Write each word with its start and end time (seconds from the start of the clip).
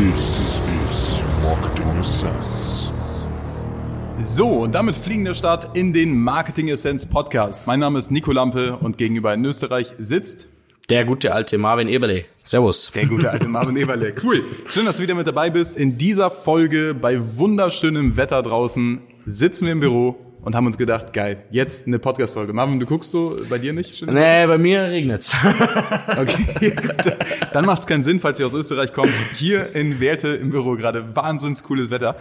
This 0.00 0.56
is 0.66 1.22
Marketing 1.44 2.00
Essence. 2.00 2.88
So, 4.18 4.48
und 4.62 4.74
damit 4.74 4.96
fliegender 4.96 5.34
Start 5.34 5.76
in 5.76 5.92
den 5.92 6.18
Marketing 6.18 6.68
Essence 6.68 7.04
Podcast. 7.04 7.66
Mein 7.66 7.80
Name 7.80 7.98
ist 7.98 8.10
Nico 8.10 8.32
Lampe 8.32 8.78
und 8.78 8.96
gegenüber 8.96 9.34
in 9.34 9.44
Österreich 9.44 9.92
sitzt 9.98 10.46
Der 10.88 11.04
gute 11.04 11.34
alte 11.34 11.58
Marvin 11.58 11.86
Eberle. 11.86 12.24
Servus. 12.42 12.90
der 12.94 13.08
gute 13.08 13.30
alte 13.30 13.46
Marvin 13.46 13.76
Eberle. 13.76 14.14
Cool. 14.22 14.42
Schön, 14.68 14.86
dass 14.86 14.96
du 14.96 15.02
wieder 15.02 15.14
mit 15.14 15.26
dabei 15.26 15.50
bist. 15.50 15.76
In 15.76 15.98
dieser 15.98 16.30
Folge 16.30 16.94
bei 16.94 17.20
wunderschönem 17.36 18.16
Wetter 18.16 18.40
draußen 18.40 19.02
sitzen 19.26 19.66
wir 19.66 19.72
im 19.72 19.80
Büro 19.80 20.16
und 20.42 20.54
haben 20.54 20.66
uns 20.66 20.78
gedacht, 20.78 21.12
geil, 21.12 21.42
jetzt 21.50 21.86
eine 21.86 21.98
Podcast-Folge. 21.98 22.52
Marvin, 22.52 22.80
du 22.80 22.86
guckst 22.86 23.10
so 23.10 23.36
bei 23.48 23.58
dir 23.58 23.72
nicht? 23.72 23.96
Schön? 23.98 24.14
Nee, 24.14 24.46
bei 24.46 24.58
mir 24.58 24.82
regnet's. 24.84 25.34
Okay, 26.20 26.70
gut. 26.70 27.16
Dann 27.52 27.64
macht 27.64 27.80
es 27.80 27.86
keinen 27.86 28.02
Sinn, 28.02 28.20
falls 28.20 28.38
ihr 28.40 28.46
aus 28.46 28.54
Österreich 28.54 28.92
kommt. 28.92 29.12
Hier 29.36 29.74
in 29.74 30.00
Werte 30.00 30.28
im 30.28 30.50
Büro 30.50 30.74
gerade 30.76 31.14
wahnsinns 31.16 31.62
cooles 31.62 31.90
Wetter. 31.90 32.16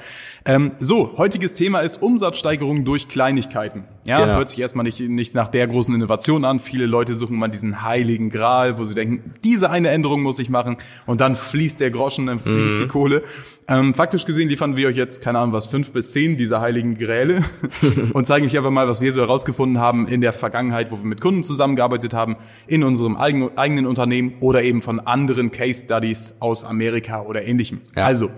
Ähm, 0.45 0.71
so, 0.79 1.15
heutiges 1.17 1.55
Thema 1.55 1.79
ist 1.81 2.01
Umsatzsteigerung 2.01 2.85
durch 2.85 3.07
Kleinigkeiten. 3.07 3.83
Ja, 4.05 4.19
Genau. 4.19 4.35
hört 4.37 4.49
sich 4.49 4.59
erstmal 4.59 4.83
nicht, 4.83 4.99
nicht 5.01 5.33
nach 5.35 5.47
der 5.49 5.67
großen 5.67 5.93
Innovation 5.93 6.45
an. 6.45 6.59
Viele 6.59 6.85
Leute 6.85 7.13
suchen 7.15 7.37
mal 7.37 7.47
diesen 7.47 7.81
heiligen 7.83 8.29
Gral, 8.29 8.77
wo 8.77 8.83
sie 8.85 8.95
denken, 8.95 9.31
diese 9.43 9.69
eine 9.69 9.89
Änderung 9.89 10.21
muss 10.21 10.39
ich 10.39 10.49
machen 10.49 10.77
und 11.05 11.19
dann 11.21 11.35
fließt 11.35 11.79
der 11.81 11.91
Groschen, 11.91 12.27
dann 12.27 12.39
fließt 12.39 12.79
die 12.79 12.87
Kohle. 12.87 13.23
Ähm, 13.67 13.93
faktisch 13.93 14.25
gesehen 14.25 14.49
liefern 14.49 14.77
wir 14.77 14.87
euch 14.87 14.95
jetzt, 14.97 15.21
keine 15.23 15.39
Ahnung 15.39 15.53
was, 15.53 15.67
fünf 15.67 15.91
bis 15.91 16.11
zehn 16.11 16.37
dieser 16.37 16.59
heiligen 16.61 16.95
Gräle 16.97 17.43
und 18.13 18.25
zeigen 18.25 18.45
euch 18.45 18.57
einfach 18.57 18.71
mal, 18.71 18.87
was 18.87 19.01
wir 19.01 19.13
so 19.13 19.21
herausgefunden 19.21 19.79
haben 19.79 20.07
in 20.07 20.21
der 20.21 20.33
Vergangenheit, 20.33 20.91
wo 20.91 20.97
wir 20.97 21.05
mit 21.05 21.21
Kunden 21.21 21.43
zusammengearbeitet 21.43 22.13
haben, 22.13 22.37
in 22.67 22.83
unserem 22.83 23.17
eigen, 23.17 23.57
eigenen 23.57 23.85
Unternehmen 23.85 24.33
oder 24.39 24.63
eben 24.63 24.81
von 24.81 24.99
anderen 24.99 25.51
Case 25.51 25.83
Studies 25.85 26.37
aus 26.39 26.63
Amerika 26.63 27.21
oder 27.21 27.43
ähnlichem. 27.43 27.81
Ja. 27.95 28.05
Also, 28.05 28.29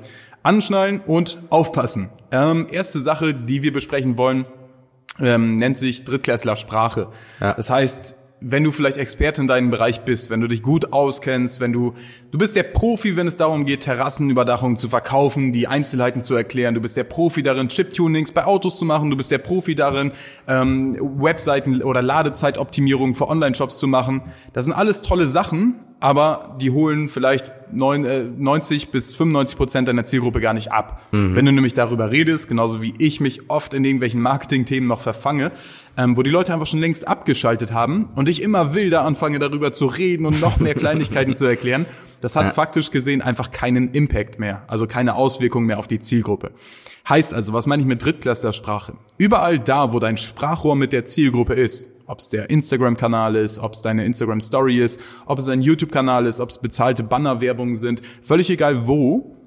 anschnallen 0.44 1.02
und 1.06 1.42
aufpassen. 1.50 2.10
Ähm, 2.32 2.68
erste 2.72 3.00
Sache, 3.00 3.34
die 3.34 3.64
wir 3.64 3.74
besprechen 3.74 4.18
wollen, 4.18 4.46
ähm, 5.20 5.58
nennt 5.58 5.78
sich 5.78 6.06
Drittklässler 6.06 6.56
Sprache. 6.56 7.10
Ja. 7.40 7.54
Das 7.54 7.70
heißt, 7.70 8.16
wenn 8.44 8.64
du 8.64 8.72
vielleicht 8.72 8.98
Experte 8.98 9.42
in 9.42 9.48
deinem 9.48 9.70
Bereich 9.70 10.02
bist, 10.02 10.32
wenn 10.32 10.42
du 10.42 10.48
dich 10.48 10.64
gut 10.64 10.92
auskennst, 10.92 11.60
wenn 11.60 11.72
du, 11.72 11.94
du 12.32 12.40
bist 12.40 12.56
der 12.56 12.64
Profi, 12.64 13.16
wenn 13.16 13.28
es 13.28 13.38
darum 13.38 13.66
geht, 13.66 13.82
Terrassenüberdachung 13.82 14.78
zu 14.78 14.90
verkaufen, 14.90 15.54
die 15.54 15.68
Einzelheiten 15.68 16.24
zu 16.24 16.36
erklären, 16.36 16.74
du 16.74 16.82
bist 16.82 16.98
der 16.98 17.04
Profi 17.04 17.44
darin, 17.44 17.68
Chiptunings 17.68 18.32
bei 18.32 18.44
Autos 18.46 18.80
zu 18.80 18.86
machen, 18.86 19.12
du 19.12 19.16
bist 19.16 19.30
der 19.30 19.38
Profi 19.38 19.76
darin, 19.76 20.12
ähm, 20.48 20.98
Webseiten 21.00 21.84
oder 21.84 22.02
Ladezeitoptimierung 22.02 23.14
für 23.14 23.30
Online-Shops 23.30 23.78
zu 23.78 23.88
machen. 23.88 24.24
Das 24.54 24.66
sind 24.66 24.74
alles 24.74 25.04
tolle 25.04 25.28
Sachen, 25.28 25.76
aber 26.02 26.58
die 26.60 26.72
holen 26.72 27.08
vielleicht 27.08 27.54
neun, 27.72 28.04
äh, 28.04 28.24
90 28.24 28.90
bis 28.90 29.16
95 29.16 29.56
Prozent 29.56 29.88
deiner 29.88 30.04
Zielgruppe 30.04 30.42
gar 30.42 30.54
nicht 30.54 30.72
ab. 30.72 31.04
Wenn 31.12 31.46
du 31.46 31.52
nämlich 31.52 31.76
darüber 31.76 32.12
redest, 32.12 32.50
genauso 32.50 32.82
wie 32.82 32.94
ich 32.98 33.22
mich 33.22 33.50
oft 33.50 33.74
in 33.74 33.86
irgendwelchen 33.86 34.20
Marketing-Themen 34.22 34.88
noch 34.88 35.00
verfange, 35.00 35.52
ähm, 35.98 36.18
wo 36.18 36.24
die 36.24 36.32
Leute 36.32 36.54
einfach 36.54 36.66
schon 36.66 36.80
längst 36.80 37.08
abgeschaltet 37.08 37.72
haben 37.72 38.10
und 38.16 38.28
ich 38.28 38.42
immer 38.42 38.74
wilder 38.74 39.06
anfange 39.06 39.38
darüber 39.38 39.72
zu 39.72 39.86
reden 39.86 40.26
und 40.26 40.42
noch 40.42 40.60
mehr 40.60 40.74
Kleinigkeiten 40.82 41.36
zu 41.36 41.46
erklären, 41.46 41.86
das 42.20 42.36
hat 42.36 42.54
faktisch 42.56 42.92
gesehen 42.92 43.22
einfach 43.22 43.52
keinen 43.52 43.92
Impact 43.92 44.40
mehr, 44.40 44.64
also 44.68 44.88
keine 44.88 45.16
Auswirkung 45.16 45.66
mehr 45.66 45.80
auf 45.80 45.88
die 45.88 46.00
Zielgruppe. 46.00 46.52
Heißt 47.08 47.34
also, 47.34 47.54
was 47.54 47.68
meine 47.68 47.82
ich 47.82 47.88
mit 47.88 48.04
Drittklässlersprache? 48.04 48.94
Überall 49.18 49.60
da, 49.60 49.94
wo 49.94 50.00
dein 50.00 50.18
Sprachrohr 50.18 50.76
mit 50.76 50.94
der 50.94 51.06
Zielgruppe 51.06 51.56
ist, 51.56 51.88
ob 52.12 52.20
es 52.20 52.30
der 52.30 52.50
Instagram-Kanal 52.50 53.38
ist, 53.38 53.58
ob 53.58 53.74
es 53.74 53.82
deine 53.82 54.06
Instagram-Story 54.06 54.84
ist, 54.84 55.00
ob 55.26 55.40
es 55.40 55.48
ein 55.48 55.62
YouTube-Kanal 55.62 56.26
ist, 56.26 56.42
ob 56.42 56.50
es 56.50 56.60
bezahlte 56.60 57.04
Bannerwerbungen 57.04 57.78
sind, 57.78 58.02
völlig 58.22 58.50
egal 58.50 58.86
wo, 58.86 59.38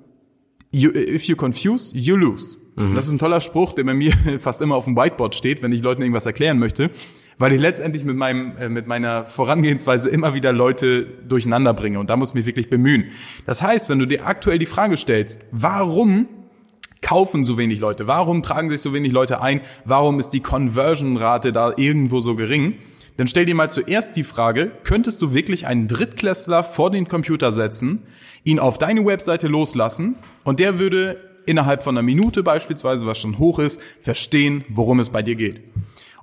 you, 0.72 0.90
if 0.90 1.24
you 1.24 1.36
confuse, 1.36 1.96
you 1.96 2.16
lose. 2.16 2.58
Das 2.76 3.06
ist 3.06 3.12
ein 3.12 3.20
toller 3.20 3.40
Spruch, 3.40 3.72
der 3.74 3.84
bei 3.84 3.94
mir 3.94 4.12
fast 4.40 4.60
immer 4.60 4.74
auf 4.74 4.86
dem 4.86 4.96
Whiteboard 4.96 5.36
steht, 5.36 5.62
wenn 5.62 5.70
ich 5.70 5.82
Leuten 5.82 6.02
irgendwas 6.02 6.26
erklären 6.26 6.58
möchte, 6.58 6.90
weil 7.38 7.52
ich 7.52 7.60
letztendlich 7.60 8.04
mit 8.04 8.16
meinem 8.16 8.56
äh, 8.56 8.68
mit 8.68 8.88
meiner 8.88 9.26
Vorangehensweise 9.26 10.10
immer 10.10 10.34
wieder 10.34 10.52
Leute 10.52 11.06
durcheinander 11.28 11.72
bringe 11.72 12.00
und 12.00 12.10
da 12.10 12.16
muss 12.16 12.30
ich 12.30 12.34
mich 12.34 12.46
wirklich 12.46 12.70
bemühen. 12.70 13.04
Das 13.46 13.62
heißt, 13.62 13.90
wenn 13.90 14.00
du 14.00 14.06
dir 14.06 14.26
aktuell 14.26 14.58
die 14.58 14.66
Frage 14.66 14.96
stellst, 14.96 15.40
warum 15.52 16.26
kaufen 17.04 17.44
so 17.44 17.56
wenig 17.58 17.78
Leute? 17.78 18.08
Warum 18.08 18.42
tragen 18.42 18.70
sich 18.70 18.80
so 18.80 18.92
wenig 18.92 19.12
Leute 19.12 19.40
ein? 19.40 19.60
Warum 19.84 20.18
ist 20.18 20.30
die 20.30 20.40
Conversion-Rate 20.40 21.52
da 21.52 21.72
irgendwo 21.76 22.20
so 22.20 22.34
gering? 22.34 22.78
Dann 23.16 23.28
stell 23.28 23.46
dir 23.46 23.54
mal 23.54 23.70
zuerst 23.70 24.16
die 24.16 24.24
Frage, 24.24 24.72
könntest 24.82 25.22
du 25.22 25.34
wirklich 25.34 25.66
einen 25.66 25.86
Drittklässler 25.86 26.64
vor 26.64 26.90
den 26.90 27.06
Computer 27.06 27.52
setzen, 27.52 28.02
ihn 28.42 28.58
auf 28.58 28.78
deine 28.78 29.06
Webseite 29.06 29.46
loslassen 29.46 30.16
und 30.42 30.58
der 30.58 30.80
würde 30.80 31.20
innerhalb 31.46 31.82
von 31.82 31.96
einer 31.96 32.02
Minute 32.02 32.42
beispielsweise, 32.42 33.06
was 33.06 33.18
schon 33.18 33.38
hoch 33.38 33.58
ist, 33.58 33.80
verstehen, 34.00 34.64
worum 34.68 34.98
es 34.98 35.10
bei 35.10 35.22
dir 35.22 35.36
geht. 35.36 35.60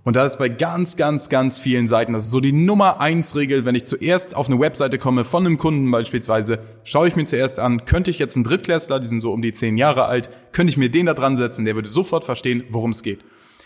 Und 0.04 0.16
da 0.16 0.26
ist 0.26 0.40
bei 0.40 0.50
ganz, 0.50 0.98
ganz, 0.98 1.30
ganz 1.30 1.60
vielen 1.60 1.88
Seiten, 1.88 2.14
das 2.14 2.26
ist 2.26 2.32
so 2.32 2.40
die 2.40 2.52
Nummer 2.54 3.00
eins 3.00 3.36
Regel, 3.36 3.66
wenn 3.66 3.76
ich 3.76 3.86
zuerst 3.86 4.36
auf 4.36 4.48
eine 4.48 4.60
Webseite 4.60 4.98
komme 4.98 5.26
von 5.26 5.46
einem 5.46 5.60
Kunden 5.60 5.92
beispielsweise, 5.92 6.60
schaue 6.84 7.08
ich 7.08 7.16
mir 7.16 7.26
zuerst 7.26 7.60
an, 7.60 7.86
könnte 7.86 8.10
ich 8.10 8.18
jetzt 8.18 8.36
einen 8.36 8.44
Drittklässler, 8.44 9.00
die 9.00 9.06
sind 9.06 9.20
so 9.20 9.32
um 9.32 9.44
die 9.44 9.54
zehn 9.54 9.78
Jahre 9.78 10.06
alt, 10.06 10.32
könnte 10.54 10.72
ich 10.72 10.78
mir 10.78 10.90
den 10.90 11.06
da 11.06 11.14
dran 11.14 11.36
setzen, 11.36 11.66
der 11.66 11.76
würde 11.76 11.88
sofort 11.88 12.26
verstehen, 12.26 12.64
worum 12.70 12.92
es 12.92 13.04
geht. 13.04 13.20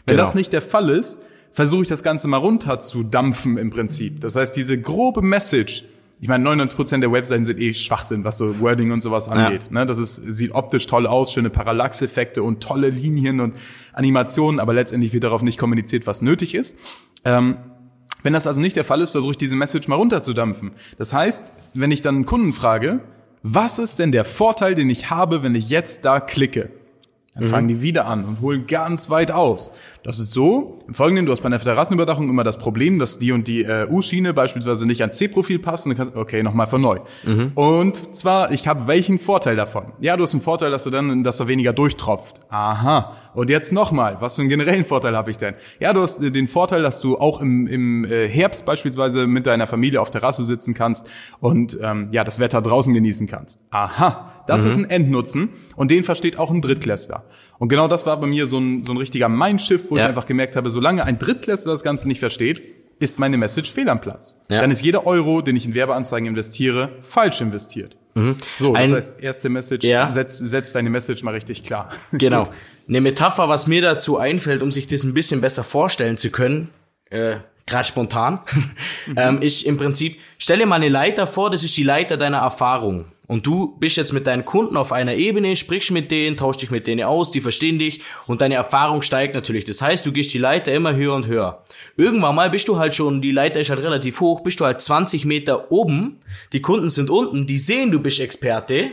Wenn 0.06 0.18
Genau. 0.18 0.24
das 0.24 0.36
nicht 0.36 0.52
der 0.52 0.62
Fall 0.62 0.90
ist, 0.90 1.22
versuche 1.54 1.84
ich 1.84 1.88
das 1.88 2.04
Ganze 2.04 2.28
mal 2.28 2.38
runter 2.38 2.82
zu 2.82 3.04
dampfen 3.04 3.58
im 3.58 3.70
Prinzip. 3.70 4.20
Das 4.20 4.36
heißt, 4.36 4.58
diese 4.58 4.80
grobe 4.80 5.22
Message, 5.22 5.86
ich 6.22 6.30
meine, 6.30 6.50
99% 6.50 7.02
der 7.02 7.12
Webseiten 7.12 7.46
sind 7.46 7.60
eh 7.60 7.74
Schwachsinn, 7.74 8.24
was 8.24 8.38
so 8.38 8.60
Wording 8.62 8.92
und 8.92 9.02
sowas 9.02 9.28
angeht. 9.28 9.70
Ne? 9.72 9.86
Das 9.86 9.98
ist, 9.98 10.16
sieht 10.16 10.54
optisch 10.54 10.88
toll 10.88 11.08
aus, 11.08 11.34
schöne 11.34 11.50
Parallaxeffekte 11.50 12.42
und 12.42 12.64
tolle 12.64 12.90
Linien 12.90 13.42
und 13.42 13.56
Animationen, 13.94 14.60
aber 14.60 14.74
letztendlich 14.74 15.14
wird 15.14 15.26
darauf 15.26 15.44
nicht 15.44 15.58
kommuniziert, 15.58 16.08
was 16.08 16.22
nötig 16.22 16.56
ist. 16.56 16.78
Ähm, 17.26 17.58
wenn 18.24 18.34
das 18.34 18.48
also 18.48 18.62
nicht 18.62 18.76
der 18.76 18.86
Fall 18.86 19.02
ist, 19.02 19.12
versuche 19.12 19.32
ich 19.32 19.38
diese 19.38 19.56
Message 19.56 19.88
mal 19.88 19.96
runterzudampfen. 19.96 20.72
Das 20.98 21.14
heißt, 21.14 21.54
wenn 21.74 21.92
ich 21.92 22.02
dann 22.02 22.16
einen 22.16 22.26
Kunden 22.26 22.54
frage, 22.54 23.02
was 23.44 23.78
ist 23.78 24.00
denn 24.00 24.12
der 24.12 24.26
Vorteil, 24.26 24.74
den 24.74 24.90
ich 24.90 25.12
habe, 25.12 25.44
wenn 25.44 25.54
ich 25.54 25.70
jetzt 25.70 26.06
da 26.06 26.20
klicke? 26.20 26.72
Dann 27.36 27.50
fangen 27.50 27.68
die 27.68 27.82
wieder 27.82 28.06
an 28.06 28.24
und 28.24 28.40
holen 28.40 28.66
ganz 28.66 29.10
weit 29.10 29.30
aus. 29.30 29.72
Das 30.04 30.20
ist 30.20 30.32
so, 30.32 30.78
im 30.88 30.94
Folgenden, 30.94 31.26
du 31.26 31.32
hast 31.32 31.42
bei 31.42 31.48
einer 31.48 31.60
Terrassenüberdachung 31.60 32.30
immer 32.30 32.44
das 32.44 32.58
Problem, 32.60 33.00
dass 33.00 33.18
die 33.18 33.32
und 33.32 33.48
die 33.48 33.64
äh, 33.64 33.88
U-Schiene 33.90 34.34
beispielsweise 34.34 34.86
nicht 34.86 35.02
ans 35.02 35.18
C-Profil 35.18 35.60
passen. 35.60 35.90
Du 35.90 35.96
kannst, 35.96 36.16
okay, 36.16 36.44
nochmal 36.44 36.68
von 36.68 36.80
neu. 36.80 37.00
Und 37.56 38.16
zwar, 38.16 38.52
ich 38.52 38.68
habe 38.68 38.88
welchen 38.88 39.20
Vorteil 39.20 39.56
davon? 39.56 39.94
Ja, 40.00 40.16
du 40.16 40.24
hast 40.24 40.34
einen 40.34 40.42
Vorteil, 40.42 40.72
dass 40.72 40.84
du 40.84 40.92
dann, 40.92 41.24
dass 41.24 41.40
er 41.40 41.48
weniger 41.48 41.74
durchtropft. 41.74 42.40
Aha. 42.50 43.18
Und 43.34 43.50
jetzt 43.50 43.74
nochmal, 43.74 44.18
was 44.22 44.36
für 44.36 44.44
einen 44.44 44.50
generellen 44.50 44.86
Vorteil 44.86 45.18
habe 45.18 45.32
ich 45.32 45.38
denn? 45.38 45.56
Ja, 45.80 45.92
du 45.92 46.02
hast 46.02 46.22
äh, 46.22 46.32
den 46.32 46.48
Vorteil, 46.48 46.84
dass 46.84 47.02
du 47.02 47.18
auch 47.18 47.42
im, 47.42 47.68
im 47.68 48.06
äh, 48.06 48.30
Herbst 48.30 48.66
beispielsweise 48.66 49.28
mit 49.28 49.48
deiner 49.48 49.68
Familie 49.68 50.00
auf 50.00 50.12
Terrasse 50.12 50.44
sitzen 50.44 50.74
kannst 50.74 51.10
und 51.40 51.78
ähm, 51.82 52.10
ja, 52.12 52.24
das 52.24 52.40
Wetter 52.40 52.62
draußen 52.62 52.94
genießen 52.94 53.28
kannst. 53.28 53.60
Aha. 53.72 54.35
Das 54.48 54.66
ist 54.66 54.78
ein 54.78 54.90
Endnutzen 54.90 55.50
und 55.76 55.92
den 55.92 56.04
versteht 56.04 56.38
auch 56.38 56.52
ein 56.52 56.62
Drittklässler. 56.62 57.24
Und 57.58 57.70
genau 57.70 57.88
das 57.88 58.06
war 58.06 58.20
bei 58.20 58.28
mir 58.28 58.48
so 58.48 58.58
ein, 58.60 58.84
so 58.84 58.92
ein 58.92 58.98
richtiger 58.98 59.30
Mindshift, 59.30 59.90
wo 59.90 59.96
ich 59.96 60.02
Ja. 60.02 60.08
einfach 60.08 60.26
gemerkt 60.26 60.56
habe, 60.56 60.70
solange 60.70 61.04
ein 61.06 61.18
Drittklässler 61.20 61.72
das 61.72 61.84
Ganze 61.84 62.08
nicht 62.08 62.20
versteht, 62.20 62.62
ist 63.00 63.20
meine 63.20 63.38
Message 63.38 63.72
fehl 63.74 63.90
am 63.90 64.00
Platz. 64.02 64.42
Ja. 64.50 64.62
Dann 64.62 64.72
ist 64.72 64.84
jeder 64.84 65.06
Euro, 65.06 65.42
den 65.42 65.56
ich 65.56 65.66
in 65.66 65.74
Werbeanzeigen 65.76 66.28
investiere, 66.28 66.90
falsch 67.02 67.42
investiert. 67.42 67.98
So, 68.60 68.74
das 68.74 68.90
Ein- 68.90 68.96
heißt, 68.96 69.20
erste 69.20 69.50
Message, 69.50 69.86
Ja. 69.86 70.08
setz, 70.10 70.40
setz 70.40 70.72
deine 70.72 70.90
Message 70.90 71.22
mal 71.24 71.34
richtig 71.34 71.64
klar. 71.64 71.90
Genau. 72.14 72.48
Eine 72.88 73.02
Metapher, 73.02 73.50
was 73.50 73.68
mir 73.68 73.82
dazu 73.82 74.18
einfällt, 74.18 74.62
um 74.62 74.72
sich 74.72 74.88
das 74.88 75.04
ein 75.04 75.14
bisschen 75.14 75.42
besser 75.42 75.64
vorstellen 75.66 76.16
zu 76.18 76.30
können, 76.30 76.70
äh, 77.10 77.38
gerade 77.66 77.88
spontan, 77.88 78.40
ähm, 79.18 79.42
ist 79.42 79.64
im 79.64 79.78
Prinzip, 79.78 80.20
stell 80.38 80.60
dir 80.60 80.66
mal 80.66 80.76
eine 80.76 80.90
Leiter 80.90 81.28
vor, 81.28 81.50
das 81.50 81.64
ist 81.64 81.76
die 81.78 81.84
Leiter 81.84 82.18
deiner 82.18 82.38
Erfahrung. 82.38 83.06
Und 83.28 83.48
du 83.48 83.76
bist 83.80 83.98
jetzt 83.98 84.14
mit 84.14 84.28
deinen 84.28 84.46
Kunden 84.46 84.78
auf 84.78 84.92
einer 84.92 85.16
Ebene, 85.16 85.56
sprichst 85.56 85.90
mit 85.90 86.12
denen, 86.12 86.38
tauschst 86.38 86.62
dich 86.62 86.70
mit 86.70 86.86
denen 86.86 87.04
aus, 87.04 87.32
die 87.32 87.42
verstehen 87.42 87.80
dich 87.80 88.02
und 88.28 88.42
deine 88.42 88.54
Erfahrung 88.54 89.02
steigt 89.02 89.34
natürlich. 89.34 89.64
Das 89.64 89.82
heißt, 89.82 90.06
du 90.06 90.12
gehst 90.12 90.34
die 90.34 90.38
Leiter 90.38 90.72
immer 90.72 90.96
höher 90.96 91.16
und 91.16 91.26
höher. 91.26 91.64
Irgendwann 91.98 92.36
mal 92.36 92.52
bist 92.52 92.68
du 92.68 92.78
halt 92.78 92.94
schon, 92.94 93.24
die 93.24 93.32
Leiter 93.32 93.60
ist 93.60 93.72
halt 93.72 93.82
relativ 93.82 94.20
hoch, 94.20 94.42
bist 94.42 94.60
du 94.60 94.66
halt 94.66 94.80
20 94.80 95.26
Meter 95.26 95.72
oben, 95.72 96.20
die 96.54 96.62
Kunden 96.62 96.90
sind 96.90 97.10
unten, 97.10 97.48
die 97.48 97.58
sehen, 97.58 97.92
du 97.92 98.00
bist 98.00 98.20
Experte, 98.20 98.92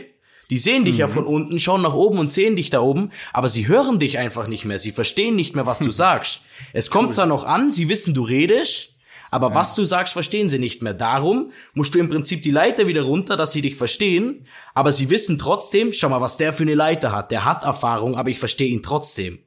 die 0.49 0.57
sehen 0.57 0.85
dich 0.85 0.97
ja 0.97 1.07
von 1.07 1.25
unten, 1.25 1.59
schauen 1.59 1.81
nach 1.81 1.93
oben 1.93 2.19
und 2.19 2.29
sehen 2.31 2.55
dich 2.55 2.69
da 2.69 2.81
oben, 2.81 3.11
aber 3.31 3.49
sie 3.49 3.67
hören 3.67 3.99
dich 3.99 4.17
einfach 4.17 4.47
nicht 4.47 4.65
mehr. 4.65 4.77
Sie 4.79 4.91
verstehen 4.91 5.35
nicht 5.35 5.55
mehr, 5.55 5.65
was 5.65 5.79
du 5.79 5.89
sagst. 6.05 6.41
Es 6.73 6.89
kommt 6.89 7.13
zwar 7.13 7.25
noch 7.25 7.43
an, 7.43 7.71
sie 7.71 7.89
wissen, 7.89 8.13
du 8.13 8.23
redest, 8.23 8.89
aber 9.31 9.55
was 9.55 9.73
du 9.73 9.83
sagst, 9.83 10.13
verstehen 10.13 10.47
sie 10.49 10.59
nicht 10.59 10.83
mehr. 10.83 10.93
Darum 10.93 11.51
musst 11.73 11.95
du 11.95 11.99
im 11.99 12.07
Prinzip 12.07 12.43
die 12.43 12.51
Leiter 12.51 12.85
wieder 12.85 13.01
runter, 13.01 13.35
dass 13.35 13.51
sie 13.51 13.61
dich 13.63 13.75
verstehen, 13.77 14.45
aber 14.75 14.91
sie 14.91 15.09
wissen 15.09 15.39
trotzdem, 15.39 15.91
schau 15.91 16.09
mal, 16.09 16.21
was 16.21 16.37
der 16.37 16.53
für 16.53 16.63
eine 16.63 16.75
Leiter 16.75 17.11
hat. 17.11 17.31
Der 17.31 17.43
hat 17.45 17.63
Erfahrung, 17.63 18.15
aber 18.15 18.29
ich 18.29 18.37
verstehe 18.37 18.67
ihn 18.67 18.83
trotzdem. 18.83 19.39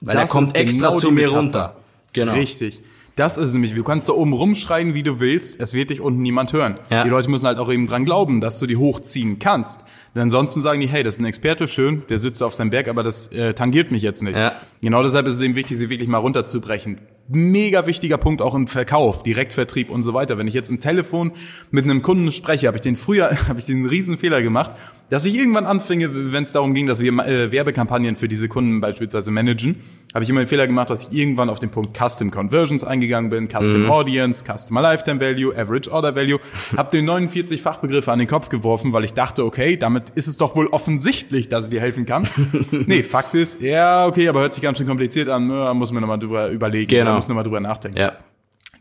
Weil 0.00 0.14
Das 0.14 0.24
er 0.24 0.32
kommt 0.32 0.46
ist 0.48 0.54
extra 0.56 0.88
genau 0.90 1.00
zu 1.00 1.10
mir 1.10 1.22
Metapher. 1.22 1.36
runter. 1.36 1.76
Genau. 2.12 2.32
Richtig. 2.34 2.80
Das 3.18 3.36
ist 3.36 3.48
es 3.48 3.52
nämlich. 3.54 3.74
Du 3.74 3.82
kannst 3.82 4.08
da 4.08 4.12
oben 4.12 4.32
rumschreien, 4.32 4.94
wie 4.94 5.02
du 5.02 5.18
willst. 5.18 5.60
Es 5.60 5.74
wird 5.74 5.90
dich 5.90 6.00
unten 6.00 6.22
niemand 6.22 6.52
hören. 6.52 6.74
Ja. 6.88 7.02
Die 7.02 7.10
Leute 7.10 7.28
müssen 7.28 7.46
halt 7.46 7.58
auch 7.58 7.70
eben 7.70 7.88
dran 7.88 8.04
glauben, 8.04 8.40
dass 8.40 8.60
du 8.60 8.66
die 8.66 8.76
hochziehen 8.76 9.40
kannst. 9.40 9.84
Denn 10.14 10.22
ansonsten 10.22 10.60
sagen 10.60 10.80
die, 10.80 10.88
hey, 10.88 11.02
das 11.02 11.14
ist 11.14 11.20
ein 11.20 11.24
Experte, 11.24 11.66
schön, 11.66 12.02
der 12.08 12.18
sitzt 12.18 12.42
auf 12.42 12.54
seinem 12.54 12.70
Berg, 12.70 12.86
aber 12.86 13.02
das 13.02 13.28
äh, 13.32 13.54
tangiert 13.54 13.90
mich 13.90 14.02
jetzt 14.02 14.22
nicht. 14.22 14.36
Ja. 14.36 14.52
Genau 14.82 15.02
deshalb 15.02 15.26
ist 15.26 15.34
es 15.34 15.42
eben 15.42 15.56
wichtig, 15.56 15.76
sie 15.78 15.90
wirklich 15.90 16.08
mal 16.08 16.18
runterzubrechen. 16.18 16.98
Mega 17.30 17.86
wichtiger 17.86 18.16
Punkt 18.16 18.40
auch 18.40 18.54
im 18.54 18.66
Verkauf, 18.66 19.22
Direktvertrieb 19.22 19.90
und 19.90 20.02
so 20.02 20.14
weiter. 20.14 20.38
Wenn 20.38 20.48
ich 20.48 20.54
jetzt 20.54 20.70
im 20.70 20.80
Telefon 20.80 21.32
mit 21.70 21.84
einem 21.84 22.00
Kunden 22.00 22.32
spreche, 22.32 22.66
habe 22.66 22.78
ich 22.78 22.82
den 22.82 22.96
früher, 22.96 23.30
habe 23.48 23.58
ich 23.58 23.66
diesen 23.66 23.86
riesen 23.86 24.16
Fehler 24.16 24.40
gemacht, 24.40 24.72
dass 25.10 25.24
ich 25.24 25.38
irgendwann 25.38 25.64
anfinge, 25.64 26.32
wenn 26.32 26.42
es 26.42 26.52
darum 26.52 26.74
ging, 26.74 26.86
dass 26.86 27.00
wir 27.00 27.12
äh, 27.26 27.50
Werbekampagnen 27.50 28.16
für 28.16 28.28
diese 28.28 28.48
Kunden 28.48 28.80
beispielsweise 28.80 29.30
managen, 29.30 29.76
habe 30.14 30.22
ich 30.22 30.30
immer 30.30 30.40
den 30.40 30.48
Fehler 30.48 30.66
gemacht, 30.66 30.90
dass 30.90 31.08
ich 31.08 31.18
irgendwann 31.18 31.48
auf 31.48 31.58
den 31.58 31.70
Punkt 31.70 31.96
Custom 31.96 32.30
Conversions 32.30 32.84
eingegangen 32.84 33.30
bin, 33.30 33.48
Custom 33.48 33.90
Audience, 33.90 34.44
Customer 34.44 34.82
Lifetime 34.82 35.20
Value, 35.20 35.56
Average 35.56 35.90
Order 35.90 36.14
Value, 36.14 36.38
habe 36.76 36.90
den 36.90 37.06
49 37.06 37.62
Fachbegriffe 37.62 38.12
an 38.12 38.18
den 38.18 38.28
Kopf 38.28 38.48
geworfen, 38.48 38.92
weil 38.92 39.04
ich 39.04 39.14
dachte, 39.14 39.44
okay, 39.44 39.76
damit 39.76 40.10
ist 40.10 40.26
es 40.28 40.36
doch 40.36 40.56
wohl 40.56 40.66
offensichtlich, 40.68 41.48
dass 41.48 41.66
ich 41.66 41.70
dir 41.70 41.80
helfen 41.80 42.04
kann. 42.04 42.28
nee, 42.86 43.02
Fakt 43.02 43.34
ist, 43.34 43.60
ja, 43.62 44.06
okay, 44.06 44.28
aber 44.28 44.40
hört 44.40 44.52
sich 44.52 44.62
ganz 44.62 44.78
schön 44.78 44.86
kompliziert 44.86 45.28
an, 45.28 45.48
da 45.48 45.72
muss 45.72 45.92
man 45.92 46.02
nochmal 46.02 46.18
drüber 46.18 46.50
überlegen, 46.50 46.88
Genau. 46.88 47.17
Da 47.18 47.20
muss 47.20 47.28
nochmal 47.28 47.44
drüber 47.44 47.60
nachdenken 47.60 47.98
Ja. 47.98 48.12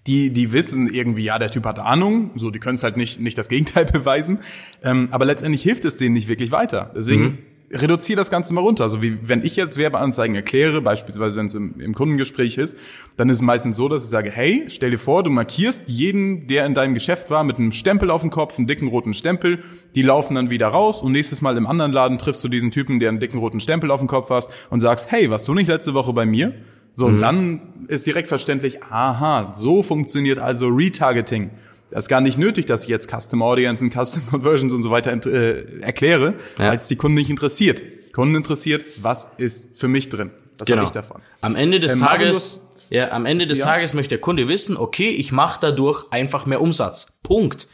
die, 0.05 0.31
die 0.31 0.53
wissen 0.53 0.87
irgendwie, 0.93 1.23
ja, 1.25 1.37
der 1.37 1.49
Typ 1.49 1.65
hat 1.65 1.79
Ahnung, 1.79 2.31
so, 2.35 2.49
die 2.49 2.59
können 2.59 2.75
es 2.75 2.83
halt 2.83 2.95
nicht, 2.97 3.19
nicht 3.19 3.37
das 3.37 3.49
Gegenteil 3.49 3.85
beweisen, 3.91 4.39
ähm, 4.83 5.09
aber 5.11 5.25
letztendlich 5.25 5.63
hilft 5.63 5.83
es 5.85 5.97
denen 5.97 6.13
nicht 6.13 6.27
wirklich 6.29 6.51
weiter. 6.51 6.91
Deswegen 6.95 7.39
reduziere 7.69 8.15
das 8.15 8.31
Ganze 8.31 8.53
mal 8.53 8.61
runter. 8.61 8.83
Also 8.85 9.01
wie 9.01 9.17
wenn 9.27 9.43
ich 9.43 9.57
jetzt 9.57 9.77
Werbeanzeigen 9.77 10.33
erkläre, 10.37 10.81
beispielsweise 10.81 11.35
wenn 11.35 11.47
es 11.47 11.55
im, 11.55 11.81
im 11.81 11.93
Kundengespräch 11.93 12.57
ist, 12.57 12.77
dann 13.17 13.29
ist 13.29 13.39
es 13.39 13.41
meistens 13.41 13.75
so, 13.75 13.89
dass 13.89 14.05
ich 14.05 14.09
sage, 14.09 14.31
hey, 14.31 14.63
stell 14.67 14.91
dir 14.91 14.97
vor, 14.97 15.21
du 15.23 15.29
markierst 15.29 15.89
jeden, 15.89 16.47
der 16.47 16.65
in 16.65 16.73
deinem 16.73 16.93
Geschäft 16.93 17.29
war, 17.29 17.43
mit 17.43 17.57
einem 17.57 17.73
Stempel 17.73 18.09
auf 18.09 18.21
dem 18.21 18.29
Kopf, 18.29 18.57
einen 18.57 18.67
dicken 18.67 18.87
roten 18.87 19.13
Stempel, 19.13 19.63
die 19.95 20.01
laufen 20.01 20.35
dann 20.35 20.49
wieder 20.49 20.67
raus 20.69 21.01
und 21.01 21.11
nächstes 21.11 21.41
Mal 21.41 21.57
im 21.57 21.67
anderen 21.67 21.91
Laden 21.91 22.17
triffst 22.17 22.41
du 22.41 22.47
diesen 22.47 22.71
Typen, 22.71 23.01
der 23.01 23.09
einen 23.09 23.19
dicken 23.19 23.37
roten 23.37 23.59
Stempel 23.59 23.91
auf 23.91 23.99
dem 23.99 24.07
Kopf 24.07 24.29
hast 24.29 24.49
und 24.69 24.79
sagst, 24.79 25.11
hey, 25.11 25.29
warst 25.29 25.45
du 25.49 25.53
nicht 25.53 25.67
letzte 25.67 25.93
Woche 25.93 26.13
bei 26.13 26.25
mir? 26.25 26.53
So, 26.97 27.05
und 27.05 27.21
dann 27.21 27.61
ist 27.89 28.07
direkt 28.07 28.27
verständlich, 28.27 28.81
aha, 28.81 29.53
so 29.53 29.83
funktioniert 29.83 30.39
also 30.39 30.67
Retargeting. 30.67 31.51
Das 31.91 32.05
ist 32.05 32.09
gar 32.09 32.21
nicht 32.21 32.39
nötig, 32.39 32.65
dass 32.65 32.83
ich 32.83 32.89
jetzt 32.89 33.07
Custom 33.07 33.43
Audience 33.43 33.83
und 33.83 33.93
Custom 33.93 34.23
Conversions 34.31 34.73
und 34.73 34.81
so 34.81 34.89
weiter 34.89 35.11
äh, 35.27 35.79
erkläre, 35.81 36.33
Ja. 36.57 36.69
weil 36.69 36.77
es 36.77 36.87
die 36.87 36.95
Kunden 36.95 37.13
nicht 37.15 37.29
interessiert. 37.29 37.83
Kunden 38.13 38.33
interessiert, 38.33 38.83
was 38.99 39.33
ist 39.37 39.79
für 39.79 39.87
mich 39.87 40.09
drin? 40.09 40.31
Was 40.57 40.71
habe 40.71 40.85
ich 40.85 40.89
davon? 40.89 41.21
Am 41.41 41.55
Ende 41.55 41.79
des 41.79 41.93
Ähm, 41.93 41.99
Tages, 41.99 42.61
ja, 42.89 43.11
am 43.11 43.27
Ende 43.27 43.45
des 43.45 43.59
Ja. 43.59 43.65
Tages 43.65 43.93
möchte 43.93 44.09
der 44.15 44.17
Kunde 44.21 44.47
wissen, 44.47 44.75
okay, 44.75 45.09
ich 45.09 45.31
mache 45.31 45.59
dadurch 45.61 46.05
einfach 46.09 46.47
mehr 46.47 46.61
Umsatz. 46.61 47.19
Punkt. 47.21 47.67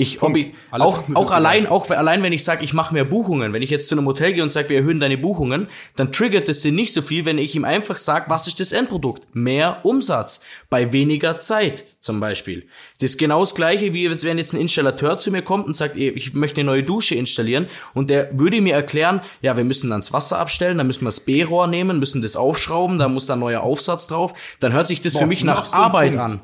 Ich, 0.00 0.22
ob 0.22 0.36
ich 0.36 0.54
Alles 0.70 0.86
auch, 0.86 1.02
auch 1.14 1.32
allein, 1.32 1.66
auch 1.66 1.90
allein, 1.90 2.22
wenn 2.22 2.32
ich 2.32 2.44
sage, 2.44 2.62
ich 2.62 2.72
mache 2.72 2.94
mehr 2.94 3.04
Buchungen, 3.04 3.52
wenn 3.52 3.62
ich 3.62 3.70
jetzt 3.70 3.88
zu 3.88 3.96
einem 3.96 4.06
Hotel 4.06 4.32
gehe 4.32 4.44
und 4.44 4.52
sage, 4.52 4.68
wir 4.68 4.76
erhöhen 4.76 5.00
deine 5.00 5.18
Buchungen, 5.18 5.66
dann 5.96 6.12
triggert 6.12 6.48
es 6.48 6.62
den 6.62 6.76
nicht 6.76 6.92
so 6.92 7.02
viel, 7.02 7.24
wenn 7.24 7.36
ich 7.36 7.56
ihm 7.56 7.64
einfach 7.64 7.96
sage, 7.96 8.26
was 8.28 8.46
ist 8.46 8.60
das 8.60 8.70
Endprodukt? 8.70 9.26
Mehr 9.34 9.80
Umsatz 9.82 10.40
bei 10.70 10.92
weniger 10.92 11.40
Zeit 11.40 11.82
zum 11.98 12.20
Beispiel. 12.20 12.68
Das 13.00 13.10
ist 13.10 13.18
genau 13.18 13.40
das 13.40 13.56
gleiche, 13.56 13.92
wie 13.92 14.04
jetzt, 14.04 14.22
wenn 14.22 14.38
jetzt 14.38 14.54
ein 14.54 14.60
Installateur 14.60 15.18
zu 15.18 15.32
mir 15.32 15.42
kommt 15.42 15.66
und 15.66 15.74
sagt, 15.74 15.96
ich 15.96 16.32
möchte 16.32 16.60
eine 16.60 16.70
neue 16.70 16.84
Dusche 16.84 17.16
installieren 17.16 17.66
und 17.92 18.08
der 18.08 18.30
würde 18.38 18.60
mir 18.60 18.74
erklären, 18.74 19.20
ja, 19.42 19.56
wir 19.56 19.64
müssen 19.64 19.90
dann 19.90 20.02
das 20.02 20.12
Wasser 20.12 20.38
abstellen, 20.38 20.78
dann 20.78 20.86
müssen 20.86 21.02
wir 21.02 21.08
das 21.08 21.20
B-Rohr 21.20 21.66
nehmen, 21.66 21.98
müssen 21.98 22.22
das 22.22 22.36
aufschrauben, 22.36 23.00
da 23.00 23.08
muss 23.08 23.26
da 23.26 23.32
ein 23.32 23.40
neuer 23.40 23.62
Aufsatz 23.62 24.06
drauf. 24.06 24.32
Dann 24.60 24.72
hört 24.72 24.86
sich 24.86 25.00
das 25.00 25.14
Boah, 25.14 25.20
für 25.22 25.26
mich 25.26 25.42
nach 25.42 25.72
Arbeit 25.72 26.16
an. 26.16 26.40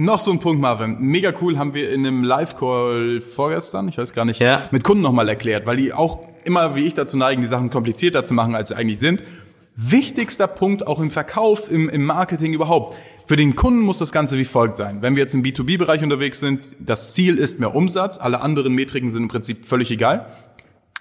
Noch 0.00 0.20
so 0.20 0.30
ein 0.30 0.38
Punkt, 0.38 0.60
Marvin. 0.62 0.96
Mega 1.00 1.32
cool 1.40 1.58
haben 1.58 1.74
wir 1.74 1.90
in 1.90 2.06
einem 2.06 2.22
Live-Call 2.22 3.20
vorgestern, 3.20 3.88
ich 3.88 3.98
weiß 3.98 4.12
gar 4.12 4.24
nicht, 4.24 4.38
Ja. 4.40 4.68
mit 4.70 4.84
Kunden 4.84 5.02
nochmal 5.02 5.28
erklärt, 5.28 5.66
weil 5.66 5.76
die 5.76 5.92
auch 5.92 6.20
immer 6.44 6.76
wie 6.76 6.86
ich 6.86 6.94
dazu 6.94 7.16
neigen, 7.18 7.42
die 7.42 7.48
Sachen 7.48 7.68
komplizierter 7.68 8.24
zu 8.24 8.32
machen, 8.32 8.54
als 8.54 8.68
sie 8.68 8.76
eigentlich 8.76 9.00
sind. 9.00 9.24
Wichtigster 9.74 10.46
Punkt 10.46 10.86
auch 10.86 11.00
im 11.00 11.10
Verkauf, 11.10 11.68
im, 11.68 11.88
im 11.88 12.04
Marketing 12.04 12.52
überhaupt. 12.52 12.96
Für 13.26 13.34
den 13.34 13.56
Kunden 13.56 13.80
muss 13.80 13.98
das 13.98 14.12
Ganze 14.12 14.38
wie 14.38 14.44
folgt 14.44 14.76
sein. 14.76 15.02
Wenn 15.02 15.16
wir 15.16 15.22
jetzt 15.22 15.34
im 15.34 15.42
B2B-Bereich 15.42 16.04
unterwegs 16.04 16.38
sind, 16.38 16.76
das 16.78 17.12
Ziel 17.14 17.36
ist 17.36 17.58
mehr 17.58 17.74
Umsatz, 17.74 18.18
alle 18.18 18.40
anderen 18.40 18.74
Metriken 18.74 19.10
sind 19.10 19.22
im 19.24 19.28
Prinzip 19.28 19.66
völlig 19.66 19.90
egal. 19.90 20.26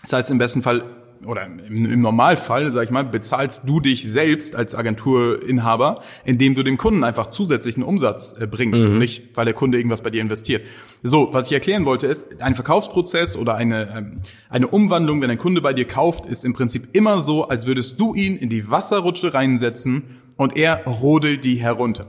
Das 0.02 0.14
heißt, 0.14 0.32
im 0.32 0.40
besten 0.40 0.64
Fall 0.64 0.84
oder 1.26 1.46
im, 1.46 2.02
Normalfall, 2.02 2.72
sag 2.72 2.84
ich 2.84 2.92
mal, 2.92 3.04
bezahlst 3.04 3.68
du 3.68 3.80
dich 3.80 4.10
selbst 4.10 4.56
als 4.56 4.76
Agenturinhaber, 4.76 6.02
indem 6.26 6.56
du 6.56 6.64
dem 6.64 6.78
Kunden 6.78 7.04
einfach 7.04 7.28
zusätzlichen 7.28 7.84
Umsatz 7.84 8.38
äh, 8.40 8.48
bringst, 8.48 8.84
und 8.84 9.00
nicht 9.00 9.36
weil 9.36 9.46
der 9.46 9.54
Kunde 9.54 9.78
irgendwas 9.78 10.02
bei 10.02 10.10
dir 10.10 10.22
investiert. 10.22 10.64
So, 11.04 11.30
was 11.32 11.48
ich 11.48 11.54
erklären 11.54 11.86
wollte, 11.86 12.08
ist, 12.08 12.42
ein 12.42 12.56
Verkaufsprozess 12.56 13.38
oder 13.38 13.56
eine, 13.56 13.90
ähm, 13.96 14.18
eine 14.50 14.68
Umwandlung, 14.68 15.22
wenn 15.22 15.30
ein 15.30 15.38
Kunde 15.38 15.62
bei 15.62 15.74
dir 15.74 15.86
kauft, 15.86 16.26
ist 16.26 16.46
im 16.46 16.54
Prinzip 16.54 16.90
immer 16.94 17.22
so, 17.22 17.48
als 17.48 17.68
würdest 17.68 18.00
du 18.00 18.14
ihn 18.14 18.38
in 18.38 18.50
die 18.50 18.70
Wasserrutsche 18.70 19.34
reinsetzen 19.34 20.04
und 20.38 20.56
er 20.56 20.86
rodelt 20.86 21.44
die 21.44 21.56
herunter. 21.56 22.06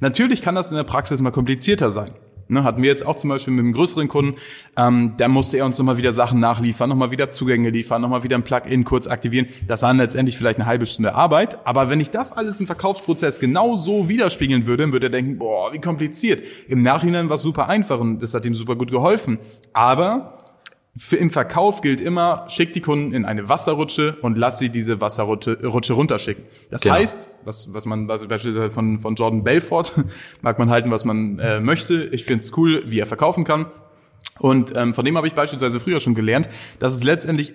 Natürlich 0.00 0.42
kann 0.42 0.54
das 0.54 0.70
in 0.70 0.76
der 0.76 0.84
Praxis 0.84 1.20
mal 1.20 1.30
komplizierter 1.30 1.90
sein. 1.90 2.10
Ne, 2.54 2.64
hatten 2.64 2.82
wir 2.82 2.88
jetzt 2.88 3.04
auch 3.04 3.16
zum 3.16 3.30
Beispiel 3.30 3.52
mit 3.52 3.64
einem 3.64 3.72
größeren 3.72 4.06
Kunden, 4.06 4.38
ähm, 4.76 5.14
da 5.16 5.26
musste 5.28 5.58
er 5.58 5.66
uns 5.66 5.76
nochmal 5.76 5.98
wieder 5.98 6.12
Sachen 6.12 6.38
nachliefern, 6.38 6.88
nochmal 6.88 7.10
wieder 7.10 7.30
Zugänge 7.30 7.70
liefern, 7.70 8.00
nochmal 8.00 8.22
wieder 8.22 8.36
ein 8.36 8.44
Plugin 8.44 8.84
kurz 8.84 9.08
aktivieren. 9.08 9.48
Das 9.66 9.82
waren 9.82 9.98
letztendlich 9.98 10.38
vielleicht 10.38 10.60
eine 10.60 10.66
halbe 10.66 10.86
Stunde 10.86 11.14
Arbeit, 11.14 11.66
aber 11.66 11.90
wenn 11.90 11.98
ich 11.98 12.10
das 12.10 12.32
alles 12.32 12.60
im 12.60 12.66
Verkaufsprozess 12.66 13.40
genau 13.40 13.76
so 13.76 14.08
widerspiegeln 14.08 14.66
würde, 14.66 14.92
würde 14.92 15.06
er 15.06 15.10
denken, 15.10 15.38
boah, 15.38 15.72
wie 15.72 15.80
kompliziert. 15.80 16.44
Im 16.68 16.82
Nachhinein 16.82 17.28
war 17.28 17.34
es 17.34 17.42
super 17.42 17.68
einfach 17.68 17.98
und 17.98 18.22
das 18.22 18.34
hat 18.34 18.46
ihm 18.46 18.54
super 18.54 18.76
gut 18.76 18.92
geholfen. 18.92 19.38
Aber 19.72 20.43
im 21.10 21.30
Verkauf 21.30 21.80
gilt 21.80 22.00
immer, 22.00 22.44
schick 22.48 22.72
die 22.72 22.80
Kunden 22.80 23.12
in 23.12 23.24
eine 23.24 23.48
Wasserrutsche 23.48 24.16
und 24.22 24.38
lass 24.38 24.58
sie 24.58 24.68
diese 24.68 25.00
Wasserrutsche 25.00 25.58
Rutsche 25.66 25.94
runterschicken. 25.94 26.44
Das 26.70 26.82
Genau. 26.82 26.94
heißt, 26.94 27.28
was, 27.44 27.74
was 27.74 27.84
man 27.84 28.06
was 28.06 28.26
beispielsweise 28.26 28.70
von, 28.70 29.00
von 29.00 29.16
Jordan 29.16 29.42
Belfort, 29.42 29.92
mag 30.42 30.58
man 30.58 30.70
halten, 30.70 30.90
was 30.92 31.04
man 31.04 31.38
äh, 31.40 31.58
möchte. 31.60 32.04
Ich 32.12 32.24
finde 32.24 32.44
es 32.44 32.56
cool, 32.56 32.84
wie 32.86 33.00
er 33.00 33.06
verkaufen 33.06 33.42
kann. 33.44 33.66
Und 34.38 34.72
ähm, 34.76 34.94
von 34.94 35.04
dem 35.04 35.16
habe 35.16 35.26
ich 35.26 35.34
beispielsweise 35.34 35.80
früher 35.80 35.98
schon 36.00 36.14
gelernt, 36.14 36.48
dass 36.78 36.94
es 36.94 37.02
letztendlich 37.02 37.54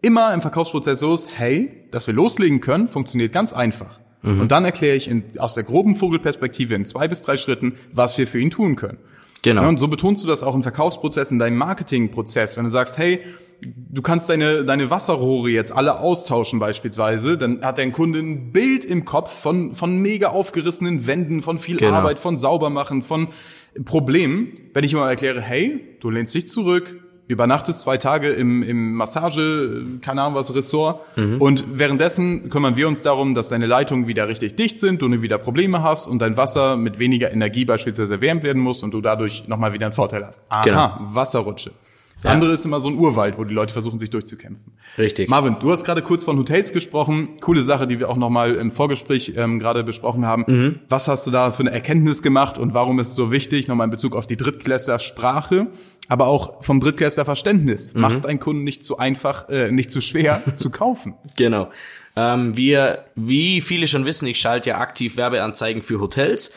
immer 0.00 0.32
im 0.34 0.40
Verkaufsprozess 0.40 0.98
so 0.98 1.14
ist, 1.14 1.28
hey, 1.38 1.70
dass 1.90 2.06
wir 2.06 2.14
loslegen 2.14 2.60
können, 2.60 2.88
funktioniert 2.88 3.32
ganz 3.32 3.52
einfach. 3.52 4.00
Und 4.24 4.52
dann 4.52 4.64
erkläre 4.64 4.94
ich 4.94 5.08
in, 5.08 5.24
aus 5.38 5.54
der 5.54 5.64
groben 5.64 5.96
Vogelperspektive 5.96 6.76
in 6.76 6.84
zwei 6.84 7.08
bis 7.08 7.22
drei 7.22 7.36
Schritten, 7.36 7.74
was 7.92 8.16
wir 8.18 8.28
für 8.28 8.38
ihn 8.38 8.50
tun 8.52 8.76
können. 8.76 8.98
Genau. 9.42 9.62
Ja, 9.62 9.68
und 9.68 9.78
so 9.78 9.88
betonst 9.88 10.22
du 10.22 10.28
das 10.28 10.42
auch 10.42 10.54
im 10.54 10.62
Verkaufsprozess, 10.62 11.32
in 11.32 11.38
deinem 11.38 11.56
Marketingprozess. 11.56 12.56
Wenn 12.56 12.64
du 12.64 12.70
sagst, 12.70 12.96
hey, 12.96 13.20
du 13.60 14.00
kannst 14.00 14.28
deine, 14.28 14.64
deine 14.64 14.90
Wasserrohre 14.90 15.50
jetzt 15.50 15.72
alle 15.72 15.98
austauschen 15.98 16.60
beispielsweise, 16.60 17.36
dann 17.36 17.64
hat 17.64 17.78
dein 17.78 17.90
Kunde 17.92 18.20
ein 18.20 18.52
Bild 18.52 18.84
im 18.84 19.04
Kopf 19.04 19.32
von, 19.32 19.74
von 19.74 19.98
mega 20.00 20.28
aufgerissenen 20.28 21.06
Wänden, 21.08 21.42
von 21.42 21.58
viel 21.58 21.76
Genau. 21.76 21.92
Arbeit, 21.96 22.20
von 22.20 22.36
Saubermachen, 22.36 23.02
von 23.02 23.28
Problemen. 23.84 24.52
Wenn 24.74 24.84
ich 24.84 24.92
immer 24.92 25.08
erkläre, 25.08 25.40
hey, 25.40 25.96
du 26.00 26.10
lehnst 26.10 26.34
dich 26.34 26.46
zurück, 26.46 27.01
übernachtest 27.32 27.80
zwei 27.80 27.96
Tage 27.96 28.30
im, 28.30 28.62
im 28.62 28.94
Massage, 28.94 29.84
keine 30.00 30.22
Ahnung 30.22 30.34
was, 30.34 30.54
Ressort. 30.54 31.00
Und 31.38 31.64
währenddessen 31.72 32.48
kümmern 32.50 32.76
wir 32.76 32.88
uns 32.88 33.02
darum, 33.02 33.34
dass 33.34 33.48
deine 33.48 33.66
Leitungen 33.66 34.06
wieder 34.06 34.28
richtig 34.28 34.56
dicht 34.56 34.78
sind, 34.78 35.02
du 35.02 35.08
wieder 35.22 35.38
Probleme 35.38 35.82
hast 35.82 36.06
und 36.06 36.20
dein 36.20 36.36
Wasser 36.36 36.76
mit 36.76 36.98
weniger 36.98 37.32
Energie 37.32 37.64
beispielsweise 37.64 38.14
erwärmt 38.14 38.42
werden 38.42 38.62
muss 38.62 38.82
und 38.82 38.92
du 38.94 39.00
dadurch 39.00 39.48
nochmal 39.48 39.72
wieder 39.72 39.86
einen 39.86 39.94
Vorteil 39.94 40.26
hast. 40.26 40.42
Aha, 40.48 40.62
Genau. 40.62 40.96
Wasserrutsche. 41.00 41.72
Das 42.14 42.24
Ja. 42.24 42.30
andere 42.30 42.52
ist 42.52 42.64
immer 42.64 42.80
so 42.80 42.88
ein 42.88 42.96
Urwald, 42.98 43.36
wo 43.38 43.44
die 43.44 43.54
Leute 43.54 43.72
versuchen, 43.72 43.98
sich 43.98 44.10
durchzukämpfen. 44.10 44.72
Richtig. 44.98 45.28
Marvin, 45.28 45.56
du 45.58 45.70
hast 45.72 45.82
gerade 45.84 46.02
kurz 46.02 46.22
von 46.24 46.38
Hotels 46.38 46.72
gesprochen. 46.72 47.40
Coole 47.40 47.62
Sache, 47.62 47.86
die 47.86 47.98
wir 47.98 48.08
auch 48.10 48.16
nochmal 48.16 48.54
im 48.54 48.70
Vorgespräch 48.70 49.32
ähm, 49.36 49.58
gerade 49.58 49.82
besprochen 49.82 50.24
haben. 50.26 50.44
Mhm. 50.46 50.78
Was 50.88 51.08
hast 51.08 51.26
du 51.26 51.30
da 51.30 51.50
für 51.50 51.60
eine 51.60 51.70
Erkenntnis 51.72 52.22
gemacht 52.22 52.58
und 52.58 52.74
warum 52.74 53.00
ist 53.00 53.08
es 53.08 53.14
so 53.14 53.32
wichtig? 53.32 53.66
Nochmal 53.66 53.86
in 53.86 53.90
Bezug 53.90 54.14
auf 54.14 54.26
die 54.26 54.36
Drittklässler-Sprache, 54.36 55.68
aber 56.08 56.26
auch 56.26 56.62
vom 56.62 56.80
Drittklässler-Verständnis. 56.80 57.94
Mhm. 57.94 58.00
Machst 58.02 58.26
einen 58.26 58.40
Kunden 58.40 58.62
nicht 58.64 58.84
zu 58.84 58.98
einfach, 58.98 59.48
äh, 59.48 59.72
nicht 59.72 59.90
zu 59.90 60.00
schwer 60.00 60.42
zu 60.54 60.70
kaufen. 60.70 61.14
Genau. 61.36 61.70
Ähm, 62.14 62.56
wir, 62.56 63.04
wie 63.14 63.60
viele 63.62 63.86
schon 63.86 64.04
wissen, 64.06 64.26
ich 64.28 64.38
schalte 64.38 64.70
ja 64.70 64.78
aktiv 64.78 65.16
Werbeanzeigen 65.16 65.82
für 65.82 65.98
Hotels 66.00 66.54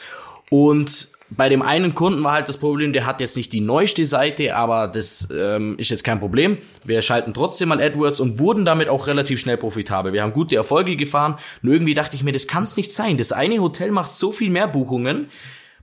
und 0.49 1.09
bei 1.29 1.49
dem 1.49 1.61
einen 1.61 1.95
Kunden 1.95 2.23
war 2.23 2.33
halt 2.33 2.47
das 2.49 2.57
Problem, 2.57 2.93
der 2.93 3.05
hat 3.05 3.19
jetzt 3.19 3.35
nicht 3.35 3.51
die 3.51 3.61
neueste 3.61 4.05
Seite, 4.05 4.55
aber 4.55 4.87
das 4.87 5.29
ähm, 5.35 5.75
ist 5.79 5.89
jetzt 5.89 6.03
kein 6.03 6.19
Problem. 6.19 6.57
Wir 6.83 7.01
schalten 7.01 7.33
trotzdem 7.33 7.69
mal 7.69 7.81
AdWords 7.81 8.19
und 8.19 8.39
wurden 8.39 8.63
damit 8.63 8.89
auch 8.89 9.07
relativ 9.07 9.39
schnell 9.39 9.57
profitabel. 9.57 10.13
Wir 10.13 10.21
haben 10.21 10.33
gute 10.33 10.55
Erfolge 10.55 10.95
gefahren. 10.95 11.35
Nur 11.61 11.73
irgendwie 11.73 11.95
dachte 11.95 12.15
ich 12.15 12.23
mir, 12.23 12.31
das 12.31 12.47
kann 12.47 12.63
es 12.63 12.77
nicht 12.77 12.91
sein. 12.93 13.17
Das 13.17 13.31
eine 13.31 13.59
Hotel 13.59 13.91
macht 13.91 14.11
so 14.11 14.31
viel 14.31 14.51
mehr 14.51 14.67
Buchungen 14.67 15.29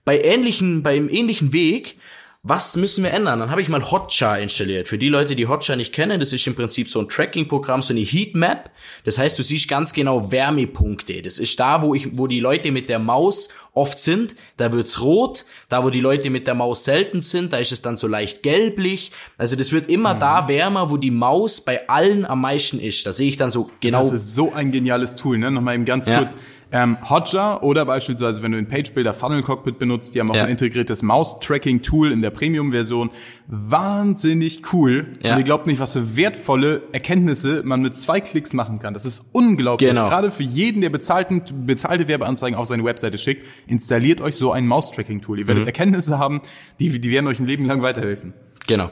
bei 0.04 0.20
ähnlichen, 0.20 0.82
beim 0.82 1.08
ähnlichen 1.08 1.52
Weg. 1.52 1.96
Was 2.44 2.74
müssen 2.74 3.04
wir 3.04 3.12
ändern? 3.12 3.38
Dann 3.38 3.52
habe 3.52 3.62
ich 3.62 3.68
mal 3.68 3.88
Hotjar 3.88 4.40
installiert. 4.40 4.88
Für 4.88 4.98
die 4.98 5.08
Leute, 5.08 5.36
die 5.36 5.46
Hotjar 5.46 5.76
nicht 5.76 5.92
kennen, 5.92 6.18
das 6.18 6.32
ist 6.32 6.44
im 6.48 6.56
Prinzip 6.56 6.88
so 6.88 6.98
ein 6.98 7.08
Tracking-Programm, 7.08 7.82
so 7.82 7.94
eine 7.94 8.00
Heatmap. 8.00 8.68
Das 9.04 9.16
heißt, 9.16 9.38
du 9.38 9.44
siehst 9.44 9.68
ganz 9.68 9.92
genau 9.92 10.32
Wärmepunkte. 10.32 11.22
Das 11.22 11.38
ist 11.38 11.60
da, 11.60 11.82
wo 11.82 11.94
ich, 11.94 12.18
wo 12.18 12.26
die 12.26 12.40
Leute 12.40 12.72
mit 12.72 12.88
der 12.88 12.98
Maus 12.98 13.50
oft 13.74 14.00
sind, 14.00 14.34
da 14.56 14.72
wird's 14.72 15.00
rot, 15.00 15.44
da 15.68 15.84
wo 15.84 15.90
die 15.90 16.00
Leute 16.00 16.30
mit 16.30 16.48
der 16.48 16.54
Maus 16.54 16.82
selten 16.82 17.20
sind, 17.20 17.52
da 17.52 17.58
ist 17.58 17.70
es 17.70 17.80
dann 17.80 17.96
so 17.96 18.08
leicht 18.08 18.42
gelblich. 18.42 19.12
Also 19.38 19.54
das 19.54 19.70
wird 19.70 19.88
immer 19.88 20.14
mhm. 20.14 20.18
da 20.18 20.48
wärmer, 20.48 20.90
wo 20.90 20.96
die 20.96 21.12
Maus 21.12 21.60
bei 21.60 21.88
allen 21.88 22.24
am 22.24 22.40
meisten 22.40 22.80
ist. 22.80 23.06
Da 23.06 23.12
sehe 23.12 23.28
ich 23.28 23.36
dann 23.36 23.52
so 23.52 23.70
genau. 23.78 23.98
Das 23.98 24.10
ist 24.10 24.34
so 24.34 24.52
ein 24.52 24.72
geniales 24.72 25.14
Tool, 25.14 25.38
ne? 25.38 25.52
Nochmal 25.52 25.76
eben 25.76 25.84
ganz 25.84 26.08
ja. 26.08 26.18
kurz. 26.18 26.36
Ähm, 26.72 26.96
Hotjar 27.08 27.62
oder 27.62 27.84
beispielsweise, 27.84 28.42
wenn 28.42 28.52
du 28.52 28.56
den 28.56 28.66
Page 28.66 28.92
Builder 28.92 29.12
Funnel 29.12 29.42
Cockpit 29.42 29.78
benutzt, 29.78 30.14
die 30.14 30.20
haben 30.20 30.30
auch 30.30 30.34
ja. 30.34 30.44
ein 30.44 30.50
integriertes 30.50 31.02
Mouse-Tracking-Tool 31.02 32.10
in 32.10 32.22
der 32.22 32.30
Premium-Version. 32.30 33.10
Wahnsinnig 33.46 34.62
cool. 34.72 35.08
Ja. 35.22 35.32
Und 35.32 35.38
ihr 35.38 35.44
glaubt 35.44 35.66
nicht, 35.66 35.80
was 35.80 35.92
für 35.92 36.16
wertvolle 36.16 36.82
Erkenntnisse 36.92 37.62
man 37.64 37.82
mit 37.82 37.94
zwei 37.96 38.22
Klicks 38.22 38.54
machen 38.54 38.78
kann. 38.78 38.94
Das 38.94 39.04
ist 39.04 39.26
unglaublich. 39.32 39.90
Genau. 39.90 40.08
Gerade 40.08 40.30
für 40.30 40.42
jeden, 40.42 40.80
der 40.80 40.88
bezahlten, 40.88 41.42
bezahlte 41.66 42.08
Werbeanzeigen 42.08 42.58
auf 42.58 42.66
seine 42.66 42.84
Webseite 42.84 43.18
schickt, 43.18 43.46
installiert 43.66 44.22
euch 44.22 44.36
so 44.36 44.50
ein 44.50 44.66
Mouse-Tracking-Tool. 44.66 45.40
Ihr 45.40 45.46
werdet 45.46 45.64
mhm. 45.64 45.68
Erkenntnisse 45.68 46.18
haben, 46.18 46.40
die, 46.80 46.98
die 46.98 47.10
werden 47.10 47.26
euch 47.26 47.38
ein 47.38 47.46
Leben 47.46 47.66
lang 47.66 47.82
weiterhelfen. 47.82 48.32
Genau. 48.66 48.90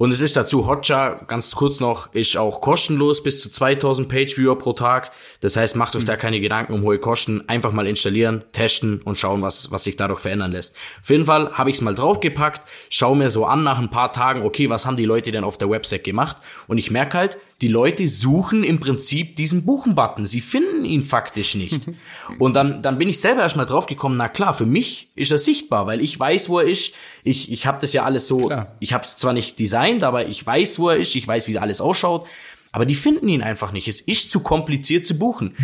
Und 0.00 0.14
es 0.14 0.22
ist 0.22 0.34
dazu, 0.34 0.66
Hotjar, 0.66 1.26
ganz 1.26 1.54
kurz 1.54 1.78
noch, 1.78 2.14
ist 2.14 2.34
auch 2.38 2.62
kostenlos 2.62 3.22
bis 3.22 3.42
zu 3.42 3.50
2000 3.50 4.08
Page-Viewer 4.08 4.56
pro 4.56 4.72
Tag. 4.72 5.10
Das 5.42 5.58
heißt, 5.58 5.76
macht 5.76 5.94
euch 5.94 6.04
mhm. 6.04 6.06
da 6.06 6.16
keine 6.16 6.40
Gedanken 6.40 6.72
um 6.72 6.80
hohe 6.84 6.98
Kosten. 6.98 7.46
Einfach 7.50 7.72
mal 7.72 7.86
installieren, 7.86 8.42
testen 8.52 9.02
und 9.02 9.18
schauen, 9.18 9.42
was, 9.42 9.72
was 9.72 9.84
sich 9.84 9.96
dadurch 9.96 10.20
verändern 10.20 10.52
lässt. 10.52 10.74
Auf 11.02 11.10
jeden 11.10 11.26
Fall 11.26 11.52
habe 11.52 11.68
ich 11.68 11.76
es 11.76 11.82
mal 11.82 11.94
draufgepackt, 11.94 12.62
schau 12.88 13.14
mir 13.14 13.28
so 13.28 13.44
an 13.44 13.62
nach 13.62 13.78
ein 13.78 13.90
paar 13.90 14.10
Tagen, 14.10 14.40
okay, 14.40 14.70
was 14.70 14.86
haben 14.86 14.96
die 14.96 15.04
Leute 15.04 15.32
denn 15.32 15.44
auf 15.44 15.58
der 15.58 15.68
Website 15.68 16.04
gemacht? 16.04 16.38
Und 16.66 16.78
ich 16.78 16.90
merke 16.90 17.18
halt, 17.18 17.36
die 17.60 17.68
Leute 17.68 18.08
suchen 18.08 18.64
im 18.64 18.80
Prinzip 18.80 19.36
diesen 19.36 19.66
Buchen-Button. 19.66 20.24
Sie 20.24 20.40
finden 20.40 20.86
ihn 20.86 21.02
faktisch 21.02 21.54
nicht. 21.54 21.88
Und 22.38 22.56
dann, 22.56 22.80
dann 22.80 22.96
bin 22.96 23.08
ich 23.08 23.20
selber 23.20 23.42
erstmal 23.42 23.66
draufgekommen, 23.66 24.16
na 24.16 24.28
klar, 24.28 24.54
für 24.54 24.64
mich 24.64 25.10
ist 25.14 25.30
er 25.30 25.38
sichtbar, 25.38 25.86
weil 25.86 26.00
ich 26.00 26.18
weiß, 26.18 26.48
wo 26.48 26.60
er 26.60 26.66
ist. 26.66 26.94
Ich, 27.22 27.52
ich 27.52 27.66
habe 27.66 27.78
das 27.80 27.92
ja 27.92 28.04
alles 28.04 28.26
so, 28.26 28.46
klar. 28.46 28.76
ich 28.80 28.94
habe 28.94 29.04
es 29.04 29.16
zwar 29.16 29.34
nicht 29.34 29.58
designt, 29.58 29.89
aber 29.98 30.26
ich 30.26 30.46
weiß, 30.46 30.78
wo 30.78 30.90
er 30.90 30.96
ist, 30.96 31.14
ich 31.14 31.26
weiß, 31.26 31.48
wie 31.48 31.58
alles 31.58 31.80
ausschaut. 31.80 32.26
Aber 32.72 32.86
die 32.86 32.94
finden 32.94 33.28
ihn 33.28 33.42
einfach 33.42 33.72
nicht. 33.72 33.88
Es 33.88 34.00
ist 34.00 34.30
zu 34.30 34.40
kompliziert 34.40 35.04
zu 35.04 35.18
buchen. 35.18 35.54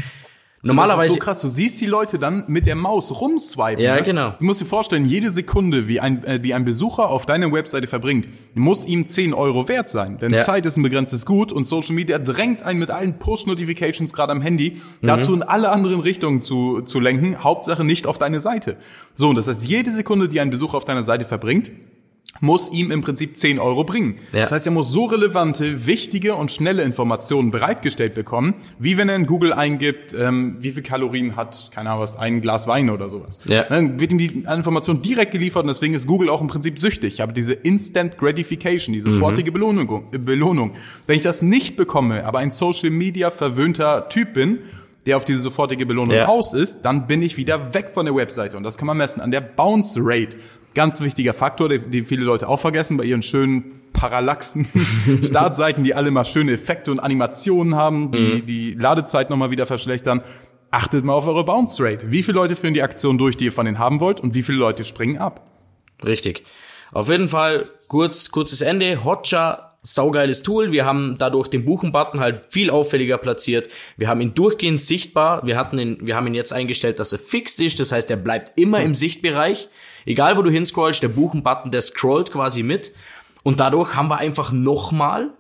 Normalerweise. 0.67 1.01
Das 1.01 1.07
ist 1.09 1.15
so 1.15 1.25
krass. 1.25 1.41
Du 1.43 1.49
siehst 1.49 1.81
die 1.81 1.87
Leute 1.87 2.19
dann 2.19 2.45
mit 2.49 2.67
der 2.67 2.75
Maus 2.75 3.21
rumswipen. 3.21 3.79
Ja, 3.79 3.97
ne? 3.97 4.03
genau. 4.03 4.35
Du 4.39 4.45
musst 4.45 4.61
dir 4.61 4.67
vorstellen, 4.67 5.07
jede 5.07 5.31
Sekunde, 5.31 5.87
wie 5.89 6.01
ein, 6.01 6.25
äh, 6.25 6.41
die 6.41 6.55
ein 6.55 6.65
Besucher 6.65 7.09
auf 7.09 7.27
deiner 7.27 7.53
Webseite 7.53 7.87
verbringt, 7.87 8.29
muss 8.55 8.85
ihm 8.85 9.07
10 9.07 9.35
Euro 9.35 9.69
wert 9.69 9.89
sein. 9.89 10.19
Denn 10.19 10.33
ja. 10.33 10.43
Zeit 10.43 10.67
ist 10.67 10.77
ein 10.77 10.83
begrenztes 10.83 11.25
Gut 11.25 11.53
und 11.53 11.67
Social 11.67 11.95
Media 11.95 12.19
drängt 12.19 12.63
einen 12.63 12.81
mit 12.81 12.91
allen 12.91 13.19
Push-Notifications 13.19 14.13
gerade 14.13 14.33
am 14.33 14.41
Handy 14.41 14.77
mhm. 15.01 15.07
dazu 15.07 15.35
in 15.35 15.43
alle 15.43 15.71
anderen 15.71 16.01
Richtungen 16.01 16.41
zu, 16.41 16.81
zu 16.83 17.01
lenken. 17.01 17.45
Hauptsache 17.45 17.85
nicht 17.85 18.07
auf 18.07 18.19
deine 18.19 18.41
Seite. 18.41 18.77
So, 19.15 19.29
und 19.29 19.37
das 19.37 19.49
heißt, 19.49 19.65
jede 19.65 19.93
Sekunde, 19.93 20.29
die 20.29 20.41
ein 20.41 20.51
Besucher 20.51 20.77
auf 20.77 20.85
deiner 20.85 21.05
Seite 21.05 21.25
verbringt, 21.25 21.71
muss 22.41 22.71
ihm 22.71 22.91
im 22.91 23.01
Prinzip 23.01 23.37
10 23.37 23.59
Euro 23.59 23.85
bringen. 23.85 24.17
Ja. 24.33 24.43
Das 24.43 24.53
heißt, 24.53 24.67
er 24.67 24.73
muss 24.73 24.91
so 24.91 25.07
relevante, 25.07 25.87
wichtige 25.87 26.35
und 26.35 26.51
schnelle 26.51 26.83
Informationen 26.83 27.51
bereitgestellt 27.51 28.15
bekommen, 28.15 28.55
wie 28.79 28.97
wenn 28.97 29.09
er 29.09 29.17
in 29.17 29.27
Google 29.27 29.53
eingibt, 29.53 30.15
ähm, 30.15 30.57
wie 30.61 30.71
viel 30.71 30.83
Kalorien 30.83 31.37
hat, 31.37 31.71
keine 31.75 31.91
Ahnung 31.91 32.03
was, 32.03 32.17
ein 32.17 32.41
Glas 32.41 32.67
Wein 32.67 32.91
oder 32.91 33.11
sowas. 33.11 33.41
Ja. 33.47 33.65
Dann 33.65 34.01
wird 34.01 34.13
ihm 34.13 34.19
die 34.19 34.45
Information 34.45 35.03
direkt 35.03 35.33
geliefert 35.33 35.63
und 35.63 35.69
deswegen 35.69 35.95
ist 35.95 36.07
Google 36.07 36.29
auch 36.29 36.41
im 36.41 36.49
Prinzip 36.49 36.79
süchtig. 36.79 37.15
Ich 37.15 37.21
habe 37.21 37.33
diese 37.33 37.55
Instant 37.55 38.19
Gratification, 38.19 38.93
die 38.93 39.01
sofortige 39.01 39.51
mhm. 39.51 39.55
Belohnung, 39.55 40.11
Belohnung. 40.11 40.73
Wenn 41.07 41.17
ich 41.17 41.23
das 41.23 41.43
nicht 41.43 41.77
bekomme, 41.77 42.25
aber 42.25 42.39
ein 42.41 42.51
Social 42.51 42.91
Media 42.91 43.31
verwöhnter 43.31 44.09
Typ 44.09 44.35
bin, 44.35 44.59
der 45.07 45.17
auf 45.17 45.25
diese 45.25 45.39
sofortige 45.39 45.87
Belohnung 45.87 46.17
ja. 46.17 46.27
aus 46.27 46.53
ist, 46.53 46.83
dann 46.83 47.07
bin 47.07 47.23
ich 47.23 47.37
wieder 47.37 47.73
weg 47.75 47.93
von 47.95 48.07
der 48.07 48.15
Webseite. 48.15 48.57
Und 48.57 48.65
das 48.65 48.77
kann 48.77 48.87
man 48.87 48.97
messen 48.97 49.21
an 49.21 49.31
der 49.31 49.41
Bounce 49.41 50.01
Rate. 50.03 50.37
Ganz 50.77 51.01
wichtiger 51.01 51.33
Faktor, 51.33 51.71
den, 51.71 51.91
den 51.91 52.07
viele 52.07 52.23
Leute 52.23 52.51
auch 52.51 52.61
vergessen 52.61 52.99
bei 52.99 53.05
ihren 53.05 53.23
schönen 53.23 53.81
Parallaxen 53.95 54.69
Startseiten, 55.25 55.85
die 55.85 55.95
alle 55.95 56.11
mal 56.11 56.27
schöne 56.27 56.53
Effekte 56.53 56.93
und 56.93 57.01
Animationen 57.01 57.75
haben, 57.75 58.13
die 58.13 58.19
mhm. 58.43 58.47
die 58.47 58.75
Ladezeit 58.75 59.31
nochmal 59.31 59.51
wieder 59.51 59.65
verschlechtern. 59.65 60.23
Achtet 60.71 61.03
mal 61.03 61.15
auf 61.15 61.27
eure 61.27 61.47
Bounce 61.47 61.83
Rate. 61.83 62.13
Wie 62.13 62.23
viele 62.23 62.35
Leute 62.35 62.57
führen 62.57 62.75
die 62.75 62.83
Aktion 62.83 63.17
durch, 63.17 63.39
die 63.39 63.47
ihr 63.47 63.53
von 63.53 63.65
denen 63.65 63.79
haben 63.79 64.01
wollt 64.01 64.21
und 64.21 64.35
wie 64.35 64.43
viele 64.43 64.59
Leute 64.59 64.85
springen 64.85 65.17
ab? 65.17 65.47
Richtig. 66.05 66.45
Auf 66.93 67.09
jeden 67.09 67.31
Fall 67.31 67.71
kurz, 67.89 68.31
kurzes 68.31 68.61
Ende. 68.61 69.03
Hotjar 69.03 69.79
saugeiles 69.81 70.43
Tool. 70.43 70.73
Wir 70.73 70.85
haben 70.85 71.17
dadurch 71.19 71.49
den 71.49 71.65
Buchen-Button 71.65 72.21
halt 72.21 72.53
viel 72.53 72.69
auffälliger 72.71 73.17
platziert. 73.17 73.71
Wir 73.97 74.09
haben 74.09 74.21
ihn 74.21 74.35
durchgehend 74.35 74.83
sichtbar. 74.83 75.47
Wir 75.47 75.57
hatten 75.57 75.79
ihn, 75.79 75.99
wir 76.03 76.17
haben 76.17 76.27
ihn 76.27 76.35
jetzt 76.35 76.53
eingestellt, 76.53 76.99
dass 76.99 77.13
er 77.13 77.19
fixed 77.19 77.61
ist. 77.61 77.81
Das 77.81 77.93
heißt, 77.93 78.11
er 78.11 78.19
bleibt 78.19 78.59
immer 78.59 78.83
im 78.83 78.95
Sichtbereich. 78.95 79.69
Egal 80.07 80.39
wo 80.39 80.43
du 80.43 80.51
hinscrollst, 80.51 81.03
der 81.03 81.09
Buchen-Button, 81.09 81.71
der 81.71 81.83
scrollt 81.83 82.33
quasi 82.33 82.63
mit. 82.63 82.95
Und 83.43 83.61
dadurch 83.61 83.95
haben 83.95 84.09
wir 84.09 84.19
einfach 84.19 84.53
nochmal 84.53 85.31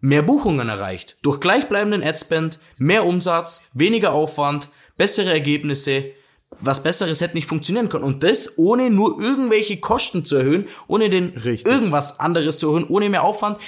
mehr 0.00 0.22
Buchungen 0.22 0.68
erreicht. 0.68 1.16
Durch 1.22 1.40
gleichbleibenden 1.40 2.02
Adspend, 2.02 2.58
mehr 2.78 3.04
Umsatz, 3.04 3.70
weniger 3.74 4.12
Aufwand, 4.12 4.68
bessere 4.96 5.30
Ergebnisse. 5.30 6.12
Was 6.60 6.82
Besseres 6.82 7.20
hätte 7.20 7.34
nicht 7.34 7.48
funktionieren 7.48 7.88
können. 7.88 8.04
Und 8.04 8.22
das 8.22 8.58
ohne 8.58 8.90
nur 8.90 9.20
irgendwelche 9.20 9.78
Kosten 9.78 10.24
zu 10.24 10.36
erhöhen, 10.36 10.68
ohne 10.88 11.08
den 11.08 11.30
Richtig. 11.30 11.66
irgendwas 11.66 12.20
anderes 12.20 12.58
zu 12.58 12.68
erhöhen, 12.68 12.86
ohne 12.88 13.08
mehr 13.08 13.24
Aufwand. 13.24 13.58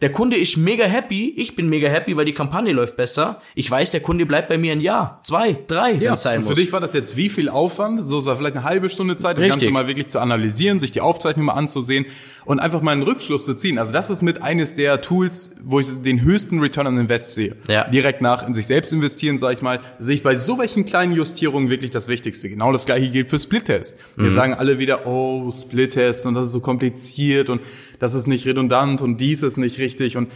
Der 0.00 0.12
Kunde 0.12 0.36
ist 0.36 0.56
mega 0.56 0.84
happy, 0.84 1.34
ich 1.36 1.56
bin 1.56 1.68
mega 1.68 1.88
happy, 1.88 2.16
weil 2.16 2.24
die 2.24 2.32
Kampagne 2.32 2.72
läuft 2.72 2.94
besser. 2.94 3.40
Ich 3.56 3.68
weiß, 3.68 3.90
der 3.90 4.00
Kunde 4.00 4.26
bleibt 4.26 4.48
bei 4.48 4.56
mir 4.56 4.70
ein 4.70 4.80
Jahr, 4.80 5.18
zwei, 5.24 5.56
drei, 5.66 5.94
ja, 5.94 6.00
wenn 6.00 6.12
es 6.12 6.22
sein 6.22 6.40
muss. 6.42 6.50
Für 6.50 6.54
dich 6.54 6.72
war 6.72 6.78
das 6.80 6.94
jetzt 6.94 7.16
wie 7.16 7.28
viel 7.28 7.48
Aufwand? 7.48 8.04
So, 8.04 8.18
es 8.18 8.26
war 8.26 8.36
vielleicht 8.36 8.54
eine 8.54 8.64
halbe 8.64 8.88
Stunde 8.90 9.16
Zeit, 9.16 9.38
das 9.38 9.42
Richtig. 9.42 9.60
Ganze 9.62 9.72
mal 9.72 9.88
wirklich 9.88 10.06
zu 10.06 10.20
analysieren, 10.20 10.78
sich 10.78 10.92
die 10.92 11.00
Aufzeichnung 11.00 11.46
mal 11.46 11.54
anzusehen 11.54 12.06
und 12.48 12.60
einfach 12.60 12.80
mal 12.80 12.92
einen 12.92 13.02
Rückschluss 13.02 13.44
zu 13.44 13.52
ziehen. 13.52 13.76
Also 13.76 13.92
das 13.92 14.08
ist 14.08 14.22
mit 14.22 14.40
eines 14.40 14.74
der 14.74 15.02
Tools, 15.02 15.56
wo 15.64 15.80
ich 15.80 15.88
den 16.00 16.22
höchsten 16.22 16.60
Return 16.60 16.86
on 16.86 16.96
Invest 16.96 17.34
sehe. 17.34 17.56
Ja. 17.68 17.86
Direkt 17.90 18.22
nach 18.22 18.46
in 18.46 18.54
sich 18.54 18.66
selbst 18.66 18.90
investieren, 18.90 19.36
sage 19.36 19.56
ich 19.56 19.60
mal, 19.60 19.80
sehe 19.98 20.14
ich 20.14 20.22
bei 20.22 20.34
so 20.34 20.58
welchen 20.58 20.86
kleinen 20.86 21.12
Justierungen 21.12 21.68
wirklich 21.68 21.90
das 21.90 22.08
Wichtigste. 22.08 22.48
Genau 22.48 22.72
das 22.72 22.86
gleiche 22.86 23.10
gilt 23.10 23.28
für 23.28 23.38
Split-Test. 23.38 23.98
Wir 24.16 24.24
mhm. 24.24 24.30
sagen 24.30 24.54
alle 24.54 24.78
wieder, 24.78 25.06
oh, 25.06 25.50
Split-Test 25.52 26.24
und 26.24 26.32
das 26.32 26.46
ist 26.46 26.52
so 26.52 26.60
kompliziert 26.60 27.50
und 27.50 27.60
das 27.98 28.14
ist 28.14 28.26
nicht 28.26 28.46
redundant 28.46 29.02
und 29.02 29.20
dies 29.20 29.42
ist 29.42 29.58
nicht 29.58 29.78
richtig 29.78 30.16
und 30.16 30.28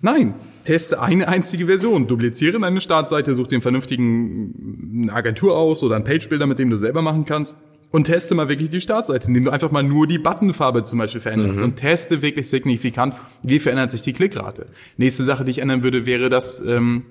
Nein, 0.00 0.34
teste 0.62 1.02
eine 1.02 1.26
einzige 1.26 1.66
Version. 1.66 2.06
Dupliziere 2.06 2.60
deine 2.60 2.80
Startseite, 2.80 3.34
such 3.34 3.48
den 3.48 3.62
vernünftigen 3.62 5.10
Agentur 5.10 5.56
aus 5.58 5.82
oder 5.82 5.96
einen 5.96 6.04
Page-Builder, 6.04 6.46
mit 6.46 6.60
dem 6.60 6.70
du 6.70 6.76
selber 6.76 7.02
machen 7.02 7.24
kannst. 7.24 7.56
Und 7.90 8.04
teste 8.04 8.34
mal 8.34 8.48
wirklich 8.48 8.68
die 8.68 8.80
Startseite, 8.80 9.28
indem 9.28 9.44
du 9.44 9.50
einfach 9.50 9.70
mal 9.70 9.82
nur 9.82 10.06
die 10.06 10.18
Buttonfarbe 10.18 10.84
zum 10.84 10.98
Beispiel 10.98 11.22
veränderst. 11.22 11.60
Mhm. 11.60 11.66
Und 11.66 11.76
teste 11.76 12.20
wirklich 12.20 12.48
signifikant, 12.48 13.14
wie 13.42 13.58
verändert 13.58 13.90
sich 13.90 14.02
die 14.02 14.12
Klickrate. 14.12 14.66
Nächste 14.98 15.24
Sache, 15.24 15.44
die 15.44 15.52
ich 15.52 15.58
ändern 15.60 15.82
würde, 15.82 16.04
wäre, 16.04 16.28
dass 16.28 16.60
ähm, 16.60 17.04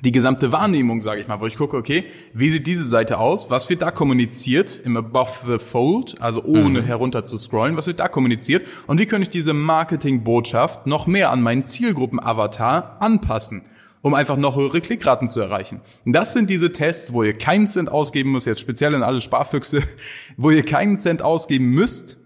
die 0.00 0.12
gesamte 0.12 0.52
Wahrnehmung, 0.52 1.02
sage 1.02 1.20
ich 1.20 1.28
mal, 1.28 1.40
wo 1.40 1.46
ich 1.46 1.56
gucke, 1.56 1.76
okay, 1.76 2.04
wie 2.32 2.48
sieht 2.48 2.66
diese 2.66 2.84
Seite 2.84 3.18
aus? 3.18 3.50
Was 3.50 3.68
wird 3.68 3.82
da 3.82 3.90
kommuniziert 3.90 4.80
im 4.84 4.96
Above 4.96 5.32
the 5.46 5.58
Fold, 5.58 6.20
also 6.20 6.44
ohne 6.44 6.82
mhm. 6.82 6.84
herunter 6.84 7.24
zu 7.24 7.36
scrollen? 7.36 7.76
Was 7.76 7.86
wird 7.86 8.00
da 8.00 8.08
kommuniziert? 8.08 8.66
Und 8.86 8.98
wie 9.00 9.06
könnte 9.06 9.24
ich 9.24 9.30
diese 9.30 9.52
Marketingbotschaft 9.52 10.86
noch 10.86 11.06
mehr 11.06 11.30
an 11.30 11.42
meinen 11.42 11.62
Zielgruppen-Avatar 11.62 12.96
anpassen? 13.00 13.62
Um 14.02 14.14
einfach 14.14 14.36
noch 14.36 14.56
höhere 14.56 14.80
Klickraten 14.80 15.28
zu 15.28 15.40
erreichen. 15.40 15.80
Und 16.04 16.12
das 16.12 16.32
sind 16.32 16.50
diese 16.50 16.72
Tests, 16.72 17.12
wo 17.12 17.22
ihr 17.22 17.34
keinen 17.34 17.66
Cent 17.66 17.90
ausgeben 17.90 18.32
müsst, 18.32 18.46
jetzt 18.46 18.60
speziell 18.60 18.94
in 18.94 19.02
alle 19.02 19.20
Sparfüchse, 19.20 19.82
wo 20.36 20.50
ihr 20.50 20.64
keinen 20.64 20.98
Cent 20.98 21.22
ausgeben 21.22 21.66
müsst, 21.66 22.18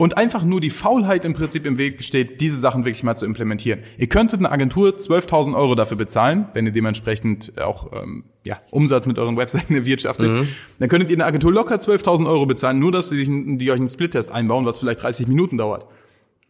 und 0.00 0.16
einfach 0.16 0.42
nur 0.42 0.62
die 0.62 0.70
Faulheit 0.70 1.26
im 1.26 1.34
Prinzip 1.34 1.66
im 1.66 1.76
Weg 1.76 2.02
steht, 2.02 2.40
diese 2.40 2.58
Sachen 2.58 2.86
wirklich 2.86 3.02
mal 3.02 3.16
zu 3.16 3.26
implementieren. 3.26 3.80
Ihr 3.98 4.06
könntet 4.06 4.40
eine 4.40 4.50
Agentur 4.50 4.96
12.000 4.96 5.54
Euro 5.54 5.74
dafür 5.74 5.98
bezahlen, 5.98 6.46
wenn 6.54 6.64
ihr 6.64 6.72
dementsprechend 6.72 7.52
auch 7.60 7.92
ähm, 7.92 8.24
ja, 8.46 8.62
Umsatz 8.70 9.06
mit 9.06 9.18
euren 9.18 9.36
Webseiten 9.36 9.74
erwirtschaftet. 9.74 10.26
Mhm. 10.26 10.48
Dann 10.78 10.88
könntet 10.88 11.10
ihr 11.10 11.18
eine 11.18 11.26
Agentur 11.26 11.52
locker 11.52 11.74
12.000 11.74 12.26
Euro 12.26 12.46
bezahlen, 12.46 12.78
nur 12.78 12.92
dass 12.92 13.10
sie 13.10 13.16
sich, 13.18 13.28
die 13.28 13.70
euch 13.70 13.76
einen 13.78 13.88
Split-Test 13.88 14.32
einbauen, 14.32 14.64
was 14.64 14.78
vielleicht 14.78 15.02
30 15.02 15.28
Minuten 15.28 15.58
dauert. 15.58 15.86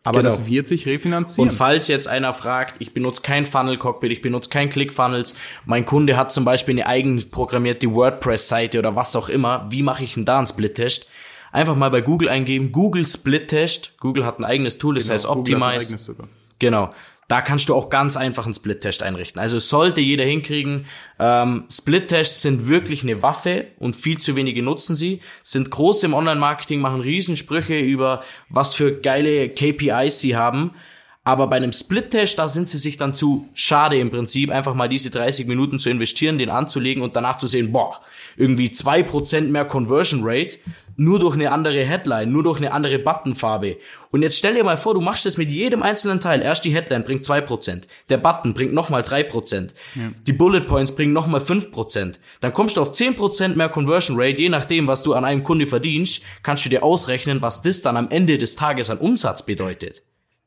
Aber 0.03 0.23
genau. 0.23 0.35
das 0.35 0.47
wird 0.47 0.67
sich 0.67 0.87
refinanzieren. 0.87 1.51
Und 1.51 1.55
falls 1.55 1.89
jetzt 1.89 2.09
einer 2.09 2.33
fragt, 2.33 2.77
ich 2.79 2.95
benutze 2.95 3.21
kein 3.23 3.45
Funnel 3.45 3.77
Cockpit, 3.77 4.13
ich 4.13 4.23
benutze 4.23 4.49
kein 4.49 4.71
ClickFunnels, 4.71 5.35
mein 5.67 5.85
Kunde 5.85 6.17
hat 6.17 6.33
zum 6.33 6.45
Beispiel 6.45 6.75
eine 6.75 6.87
eigen 6.87 7.31
programmierte 7.31 7.93
WordPress-Seite 7.93 8.79
oder 8.79 8.97
was 8.97 9.15
auch 9.15 9.29
immer, 9.29 9.67
wie 9.71 9.83
mache 9.83 10.03
ich 10.03 10.15
denn 10.15 10.25
da 10.25 10.39
einen 10.39 10.47
Split-Test? 10.47 11.11
Einfach 11.53 11.75
mal 11.75 11.91
bei 11.91 12.01
Google 12.01 12.29
eingeben, 12.29 12.71
Google 12.71 13.07
Split 13.07 13.49
Test. 13.49 13.99
Google 13.99 14.25
hat 14.25 14.39
ein 14.39 14.45
eigenes 14.45 14.79
Tool, 14.79 14.95
das 14.95 15.05
genau, 15.05 15.15
heißt 15.15 15.27
Optimize. 15.27 16.17
Genau. 16.59 16.91
Da 17.31 17.43
kannst 17.43 17.69
du 17.69 17.77
auch 17.77 17.91
ganz 17.91 18.17
einfach 18.17 18.45
einen 18.45 18.55
Split-Test 18.55 19.05
einrichten. 19.05 19.41
Also 19.41 19.61
sollte 19.61 20.01
jeder 20.01 20.25
hinkriegen. 20.25 20.87
Ähm, 21.21 21.63
Split-Tests 21.71 22.43
sind 22.43 22.67
wirklich 22.67 23.05
eine 23.05 23.23
Waffe 23.23 23.69
und 23.79 23.95
viel 23.95 24.19
zu 24.19 24.35
wenige 24.35 24.65
nutzen 24.65 24.97
sie. 24.97 25.21
Sind 25.45 25.71
groß 25.71 26.03
im 26.03 26.13
Online-Marketing, 26.13 26.81
machen 26.81 27.03
Riesensprüche 27.03 27.79
über 27.79 28.25
was 28.49 28.75
für 28.75 29.01
geile 29.01 29.49
KPIs 29.49 30.19
sie 30.19 30.35
haben. 30.35 30.73
Aber 31.31 31.47
bei 31.47 31.59
einem 31.59 31.73
Split-Test, 31.73 32.41
da 32.41 32.49
sind 32.49 32.69
sie 32.69 32.77
sich 32.77 32.97
dann 32.97 33.15
zu 33.15 33.49
schade 33.55 33.97
im 33.97 34.11
Prinzip, 34.11 34.51
einfach 34.51 34.75
mal 34.75 34.89
diese 34.89 35.11
30 35.11 35.47
Minuten 35.47 35.79
zu 35.79 35.89
investieren, 35.89 36.39
den 36.39 36.51
anzulegen 36.51 37.05
und 37.05 37.15
danach 37.15 37.37
zu 37.37 37.47
sehen, 37.47 37.71
boah, 37.71 38.01
irgendwie 38.37 38.73
zwei 38.73 39.05
Prozent 39.05 39.53
mehr 39.53 39.65
Conversion 39.65 40.23
Rate, 40.25 40.59
nur 40.97 41.21
durch 41.21 41.37
eine 41.37 41.53
andere 41.53 41.85
Headline, 41.85 42.33
nur 42.33 42.43
durch 42.43 42.59
eine 42.59 42.73
andere 42.73 42.99
Buttonfarbe. 42.99 43.77
Und 44.11 44.23
jetzt 44.23 44.39
stell 44.39 44.55
dir 44.55 44.65
mal 44.65 44.77
vor, 44.77 44.93
du 44.93 45.01
machst 45.01 45.25
das 45.25 45.37
mit 45.37 45.51
jedem 45.51 45.85
einzelnen 45.85 46.19
Teil. 46.19 46.43
Erst 46.43 46.65
die 46.65 46.75
Headline 46.75 47.05
bringt 47.05 47.25
zwei 47.25 47.41
Prozent, 47.41 47.87
der 48.09 48.19
Button 48.19 48.53
bringt 48.53 48.73
nochmal 48.73 49.03
drei 49.03 49.23
Prozent, 49.23 49.73
ja. 49.95 50.11
die 50.27 50.33
Bullet 50.33 50.63
Points 50.63 50.97
bringen 50.97 51.13
nochmal 51.13 51.41
fünf 51.41 51.71
Prozent. 51.71 52.19
Dann 52.41 52.53
kommst 52.53 52.77
du 52.77 52.81
auf 52.81 52.91
zehn 52.91 53.15
Prozent 53.15 53.57
mehr 53.57 53.69
Conversion 53.69 54.17
Rate, 54.21 54.43
je 54.43 54.49
nachdem, 54.49 54.89
was 54.89 55.05
du 55.05 55.15
an 55.15 55.25
einem 55.25 55.45
Kunde 55.45 55.69
verdienst, 55.69 56.23
kannst 56.43 56.65
du 56.65 56.71
dir 56.71 56.83
ausrechnen, 56.83 57.41
was 57.41 57.63
das 57.63 57.83
dann 57.83 57.97
am 57.97 58.11
Ende 58.11 58.37
des 58.37 58.57
Tages 58.57 58.91
an 58.91 58.99
Umsatz 58.99 59.47
bedeutet. 59.47 60.03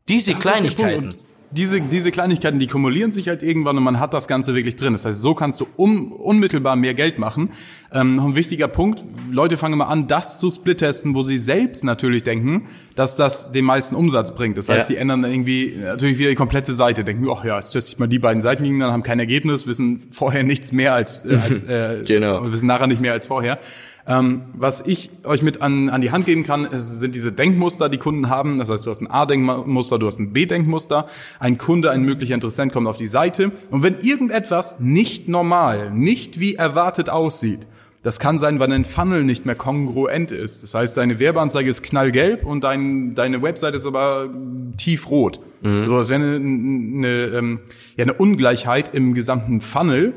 Diese 0.07 0.33
das 0.33 0.41
Kleinigkeiten 0.41 1.15
diese, 1.53 1.81
diese 1.81 2.11
Kleinigkeiten, 2.11 2.59
die 2.59 2.67
kumulieren 2.67 3.11
sich 3.11 3.27
halt 3.27 3.43
irgendwann 3.43 3.77
und 3.77 3.83
man 3.83 3.99
hat 3.99 4.13
das 4.13 4.27
Ganze 4.27 4.55
wirklich 4.55 4.75
drin. 4.75 4.93
Das 4.93 5.05
heißt, 5.05 5.21
so 5.21 5.35
kannst 5.35 5.61
du 5.61 5.67
um, 5.75 6.11
unmittelbar 6.11 6.75
mehr 6.75 6.93
Geld 6.93 7.19
machen. 7.19 7.51
Ähm, 7.91 8.15
noch 8.15 8.25
ein 8.25 8.35
wichtiger 8.35 8.67
Punkt, 8.67 9.03
Leute 9.29 9.57
fangen 9.57 9.77
mal 9.77 9.85
an, 9.85 10.07
das 10.07 10.39
zu 10.39 10.49
split-testen, 10.49 11.13
wo 11.13 11.21
sie 11.21 11.37
selbst 11.37 11.83
natürlich 11.83 12.23
denken, 12.23 12.67
dass 12.95 13.17
das 13.17 13.51
den 13.51 13.65
meisten 13.65 13.95
Umsatz 13.95 14.33
bringt. 14.33 14.57
Das 14.57 14.69
heißt, 14.69 14.89
ja. 14.89 14.95
die 14.95 14.99
ändern 14.99 15.21
dann 15.21 15.31
irgendwie 15.31 15.77
natürlich 15.79 16.17
wieder 16.17 16.29
die 16.29 16.35
komplette 16.35 16.73
Seite, 16.73 17.03
denken, 17.03 17.27
ach 17.29 17.45
ja, 17.45 17.57
jetzt 17.57 17.71
teste 17.71 17.93
ich 17.93 17.99
mal 17.99 18.07
die 18.07 18.19
beiden 18.19 18.41
Seiten 18.41 18.63
gegen, 18.63 18.79
dann 18.79 18.91
haben 18.91 19.03
kein 19.03 19.19
Ergebnis, 19.19 19.67
wissen 19.67 20.07
vorher 20.09 20.43
nichts 20.43 20.71
mehr 20.71 20.93
als, 20.93 21.23
äh, 21.25 21.37
als 21.43 21.63
äh, 21.67 22.01
genau. 22.05 22.51
wissen 22.51 22.67
nachher 22.67 22.87
nicht 22.87 23.01
mehr 23.01 23.13
als 23.13 23.27
vorher. 23.27 23.59
Ähm, 24.05 24.41
was 24.53 24.85
ich 24.85 25.09
euch 25.23 25.41
mit 25.41 25.61
an, 25.61 25.89
an 25.89 26.01
die 26.01 26.11
Hand 26.11 26.25
geben 26.25 26.43
kann, 26.43 26.65
ist, 26.65 26.99
sind 26.99 27.15
diese 27.15 27.31
Denkmuster, 27.31 27.87
die 27.87 27.97
Kunden 27.97 28.29
haben. 28.29 28.57
Das 28.57 28.69
heißt, 28.69 28.85
du 28.85 28.89
hast 28.89 29.01
ein 29.01 29.09
A-Denkmuster, 29.09 29.97
du 29.97 30.07
hast 30.07 30.19
ein 30.19 30.33
B-Denkmuster. 30.33 31.07
Ein 31.39 31.57
Kunde, 31.57 31.91
ein 31.91 32.03
möglicher 32.03 32.35
Interessent 32.35 32.73
kommt 32.73 32.87
auf 32.87 32.97
die 32.97 33.05
Seite. 33.05 33.51
Und 33.71 33.83
wenn 33.83 33.99
irgendetwas 33.99 34.79
nicht 34.79 35.29
normal, 35.29 35.91
nicht 35.91 36.39
wie 36.39 36.55
erwartet 36.55 37.09
aussieht, 37.09 37.65
das 38.01 38.19
kann 38.19 38.37
sein, 38.37 38.59
weil 38.59 38.67
dein 38.67 38.83
Funnel 38.83 39.23
nicht 39.23 39.45
mehr 39.45 39.55
kongruent 39.55 40.33
ist. 40.33 40.61
Das 40.61 40.73
heißt, 40.73 40.97
deine 40.97 41.21
Werbeanzeige 41.21 41.69
ist 41.69 41.83
knallgelb 41.83 42.45
und 42.45 42.65
dein, 42.65 43.15
deine 43.15 43.41
Website 43.41 43.75
ist 43.75 43.87
aber 43.87 44.29
tiefrot. 44.75 45.39
Mhm. 45.61 45.85
So, 45.85 45.97
das 45.97 46.09
wäre 46.09 46.21
eine, 46.21 46.35
eine, 46.35 47.25
ähm, 47.27 47.59
ja, 47.95 48.03
eine 48.03 48.13
Ungleichheit 48.13 48.93
im 48.93 49.13
gesamten 49.13 49.61
Funnel 49.61 50.13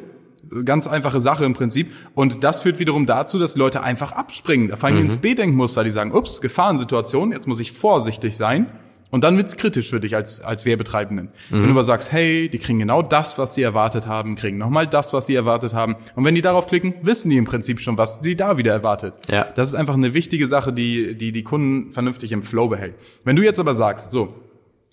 Ganz 0.65 0.87
einfache 0.87 1.21
Sache 1.21 1.45
im 1.45 1.55
Prinzip. 1.55 1.93
Und 2.15 2.45
das 2.45 2.63
führt 2.63 2.79
wiederum 2.79 3.07
dazu, 3.07 3.39
dass 3.39 3.57
Leute 3.57 3.83
einfach 3.83 4.13
abspringen. 4.13 4.69
Da 4.69 4.77
fallen 4.77 4.97
die 4.97 5.03
mhm. 5.03 5.07
ins 5.07 5.17
B-Denkmuster, 5.19 5.85
die 5.85 5.91
sagen, 5.91 6.13
ups, 6.13 6.41
Gefahrensituation, 6.41 7.33
jetzt 7.33 7.47
muss 7.47 7.61
ich 7.61 7.73
vorsichtig 7.73 8.37
sein. 8.37 8.67
Und 9.11 9.23
dann 9.23 9.37
wird's 9.37 9.57
kritisch 9.57 9.91
für 9.91 10.01
dich 10.01 10.17
als, 10.17 10.41
als 10.41 10.67
Werbetreibenden. 10.67 11.27
Mhm. 11.51 11.55
Wenn 11.55 11.65
du 11.65 11.71
aber 11.71 11.85
sagst, 11.85 12.11
hey, 12.13 12.49
die 12.49 12.59
kriegen 12.59 12.79
genau 12.79 13.03
das, 13.03 13.39
was 13.39 13.55
sie 13.55 13.63
erwartet 13.63 14.07
haben, 14.07 14.35
kriegen 14.35 14.59
nochmal 14.59 14.87
das, 14.87 15.13
was 15.13 15.27
sie 15.27 15.35
erwartet 15.35 15.75
haben. 15.75 15.97
Und 16.17 16.25
wenn 16.25 16.35
die 16.35 16.43
darauf 16.43 16.67
klicken, 16.67 16.95
wissen 17.03 17.31
die 17.31 17.37
im 17.37 17.45
Prinzip 17.45 17.81
schon, 17.81 17.97
was 17.99 18.21
sie 18.23 18.37
da 18.37 18.59
wieder 18.59 18.73
erwartet. 18.73 19.15
Ja. 19.31 19.45
Das 19.55 19.69
ist 19.69 19.75
einfach 19.75 19.95
eine 19.95 20.13
wichtige 20.15 20.47
Sache, 20.49 20.73
die, 20.73 21.17
die 21.17 21.33
die 21.33 21.45
Kunden 21.45 21.93
vernünftig 21.93 22.33
im 22.33 22.43
Flow 22.43 22.69
behält. 22.69 22.97
Wenn 23.25 23.37
du 23.37 23.43
jetzt 23.43 23.61
aber 23.61 23.75
sagst, 23.75 24.11
so, 24.11 24.35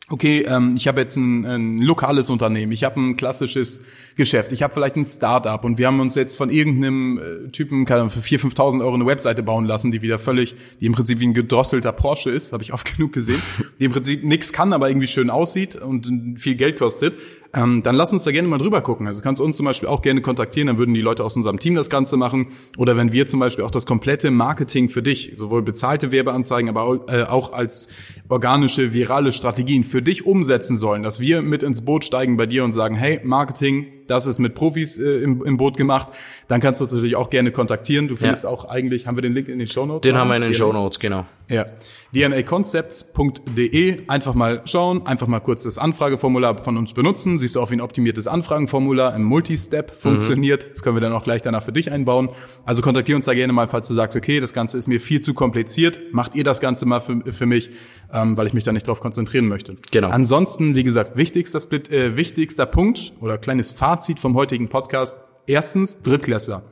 okay, 0.09 0.43
ähm, 0.47 0.73
ich 0.75 0.87
habe 0.87 0.99
jetzt 0.99 1.15
ein, 1.15 1.45
ein 1.45 1.77
lokales 1.79 2.29
Unternehmen, 2.29 2.71
ich 2.71 2.83
habe 2.83 2.99
ein 2.99 3.15
klassisches 3.15 3.83
Geschäft, 4.15 4.51
ich 4.51 4.61
habe 4.61 4.73
vielleicht 4.73 4.95
ein 4.95 5.05
Start-up 5.05 5.63
und 5.63 5.77
wir 5.77 5.87
haben 5.87 5.99
uns 5.99 6.15
jetzt 6.15 6.35
von 6.35 6.49
irgendeinem 6.49 7.17
äh, 7.17 7.49
Typen 7.49 7.85
kann, 7.85 8.09
für 8.09 8.19
4.000, 8.19 8.53
5.000 8.53 8.81
Euro 8.81 8.93
eine 8.95 9.05
Webseite 9.05 9.43
bauen 9.43 9.65
lassen, 9.65 9.91
die 9.91 10.01
wieder 10.01 10.19
völlig, 10.19 10.55
die 10.81 10.85
im 10.85 10.93
Prinzip 10.93 11.19
wie 11.19 11.27
ein 11.27 11.33
gedrosselter 11.33 11.93
Porsche 11.93 12.31
ist, 12.31 12.53
habe 12.53 12.63
ich 12.63 12.73
oft 12.73 12.95
genug 12.95 13.13
gesehen, 13.13 13.41
die 13.79 13.85
im 13.85 13.91
Prinzip 13.91 14.23
nichts 14.23 14.51
kann, 14.51 14.73
aber 14.73 14.89
irgendwie 14.89 15.07
schön 15.07 15.29
aussieht 15.29 15.75
und 15.75 16.35
viel 16.37 16.55
Geld 16.55 16.77
kostet 16.77 17.13
ähm, 17.55 17.83
dann 17.83 17.95
lass 17.95 18.11
uns 18.11 18.23
da 18.23 18.31
gerne 18.31 18.47
mal 18.47 18.57
drüber 18.57 18.81
gucken. 18.81 19.07
Also 19.07 19.19
du 19.19 19.23
kannst 19.23 19.39
uns 19.39 19.57
zum 19.57 19.65
Beispiel 19.65 19.87
auch 19.87 20.01
gerne 20.01 20.21
kontaktieren, 20.21 20.67
dann 20.67 20.77
würden 20.77 20.93
die 20.93 21.01
Leute 21.01 21.23
aus 21.23 21.35
unserem 21.35 21.59
Team 21.59 21.75
das 21.75 21.89
Ganze 21.89 22.17
machen. 22.17 22.47
Oder 22.77 22.97
wenn 22.97 23.13
wir 23.13 23.27
zum 23.27 23.39
Beispiel 23.39 23.63
auch 23.63 23.71
das 23.71 23.85
komplette 23.85 24.31
Marketing 24.31 24.89
für 24.89 25.03
dich, 25.03 25.33
sowohl 25.35 25.61
bezahlte 25.61 26.11
Werbeanzeigen, 26.11 26.69
aber 26.69 26.83
auch, 26.83 27.07
äh, 27.07 27.23
auch 27.23 27.53
als 27.53 27.89
organische, 28.27 28.93
virale 28.93 29.31
Strategien 29.31 29.83
für 29.83 30.01
dich 30.01 30.25
umsetzen 30.25 30.77
sollen, 30.77 31.03
dass 31.03 31.19
wir 31.19 31.41
mit 31.41 31.61
ins 31.61 31.85
Boot 31.85 32.03
steigen 32.03 32.37
bei 32.37 32.47
dir 32.47 32.63
und 32.63 32.71
sagen, 32.71 32.95
hey, 32.95 33.19
Marketing, 33.23 33.85
das 34.13 34.27
ist 34.27 34.37
mit 34.37 34.53
Profis 34.53 34.99
äh, 34.99 35.23
im, 35.23 35.43
im 35.43 35.57
Boot 35.57 35.75
gemacht, 35.75 36.09
dann 36.47 36.61
kannst 36.61 36.79
du 36.79 36.85
uns 36.85 36.93
natürlich 36.93 37.15
auch 37.15 37.31
gerne 37.31 37.51
kontaktieren. 37.51 38.07
Du 38.07 38.15
findest 38.15 38.43
ja. 38.43 38.49
auch 38.49 38.65
eigentlich, 38.65 39.07
haben 39.07 39.17
wir 39.17 39.23
den 39.23 39.33
Link 39.33 39.47
in 39.47 39.57
den 39.57 39.67
Show 39.67 39.87
Notes? 39.87 40.01
Den 40.07 40.17
haben 40.17 40.27
wir 40.27 40.35
in 40.35 40.43
den 40.43 40.53
Show 40.53 40.71
Notes, 40.71 40.99
genau. 40.99 41.25
Ja. 41.49 41.65
dnaconcepts.de, 42.13 44.07
einfach 44.07 44.33
mal 44.35 44.61
schauen, 44.65 45.05
einfach 45.07 45.27
mal 45.27 45.39
kurz 45.39 45.63
das 45.63 45.77
Anfrageformular 45.77 46.57
von 46.63 46.77
uns 46.77 46.93
benutzen. 46.93 47.39
Siehst 47.39 47.55
du 47.55 47.61
auch, 47.61 47.71
wie 47.71 47.75
ein 47.75 47.81
optimiertes 47.81 48.27
Anfragenformular 48.27 49.15
im 49.15 49.23
Multistep 49.23 49.91
mhm. 49.91 49.95
funktioniert. 49.99 50.69
Das 50.71 50.83
können 50.83 50.95
wir 50.95 51.01
dann 51.01 51.13
auch 51.13 51.23
gleich 51.23 51.41
danach 51.41 51.63
für 51.63 51.73
dich 51.73 51.91
einbauen. 51.91 52.29
Also 52.65 52.83
kontaktiere 52.83 53.15
uns 53.15 53.25
da 53.25 53.33
gerne 53.33 53.51
mal, 53.51 53.67
falls 53.67 53.87
du 53.87 53.95
sagst, 53.95 54.15
okay, 54.15 54.39
das 54.39 54.53
Ganze 54.53 54.77
ist 54.77 54.87
mir 54.87 54.99
viel 54.99 55.21
zu 55.21 55.33
kompliziert. 55.33 55.99
Macht 56.11 56.35
ihr 56.35 56.43
das 56.43 56.59
Ganze 56.59 56.85
mal 56.85 56.99
für, 56.99 57.19
für 57.31 57.45
mich, 57.47 57.71
ähm, 58.11 58.37
weil 58.37 58.45
ich 58.45 58.53
mich 58.53 58.63
da 58.63 58.71
nicht 58.71 58.87
drauf 58.87 58.99
konzentrieren 58.99 59.47
möchte. 59.47 59.75
Genau. 59.91 60.09
Ansonsten, 60.09 60.75
wie 60.75 60.83
gesagt, 60.83 61.17
wichtigster, 61.17 61.59
Split, 61.59 61.91
äh, 61.91 62.15
wichtigster 62.15 62.67
Punkt 62.67 63.13
oder 63.19 63.37
kleines 63.37 63.71
Fazit 63.71 64.02
vom 64.19 64.35
heutigen 64.35 64.69
Podcast. 64.69 65.17
Erstens, 65.47 66.01
Drittklässler 66.03 66.63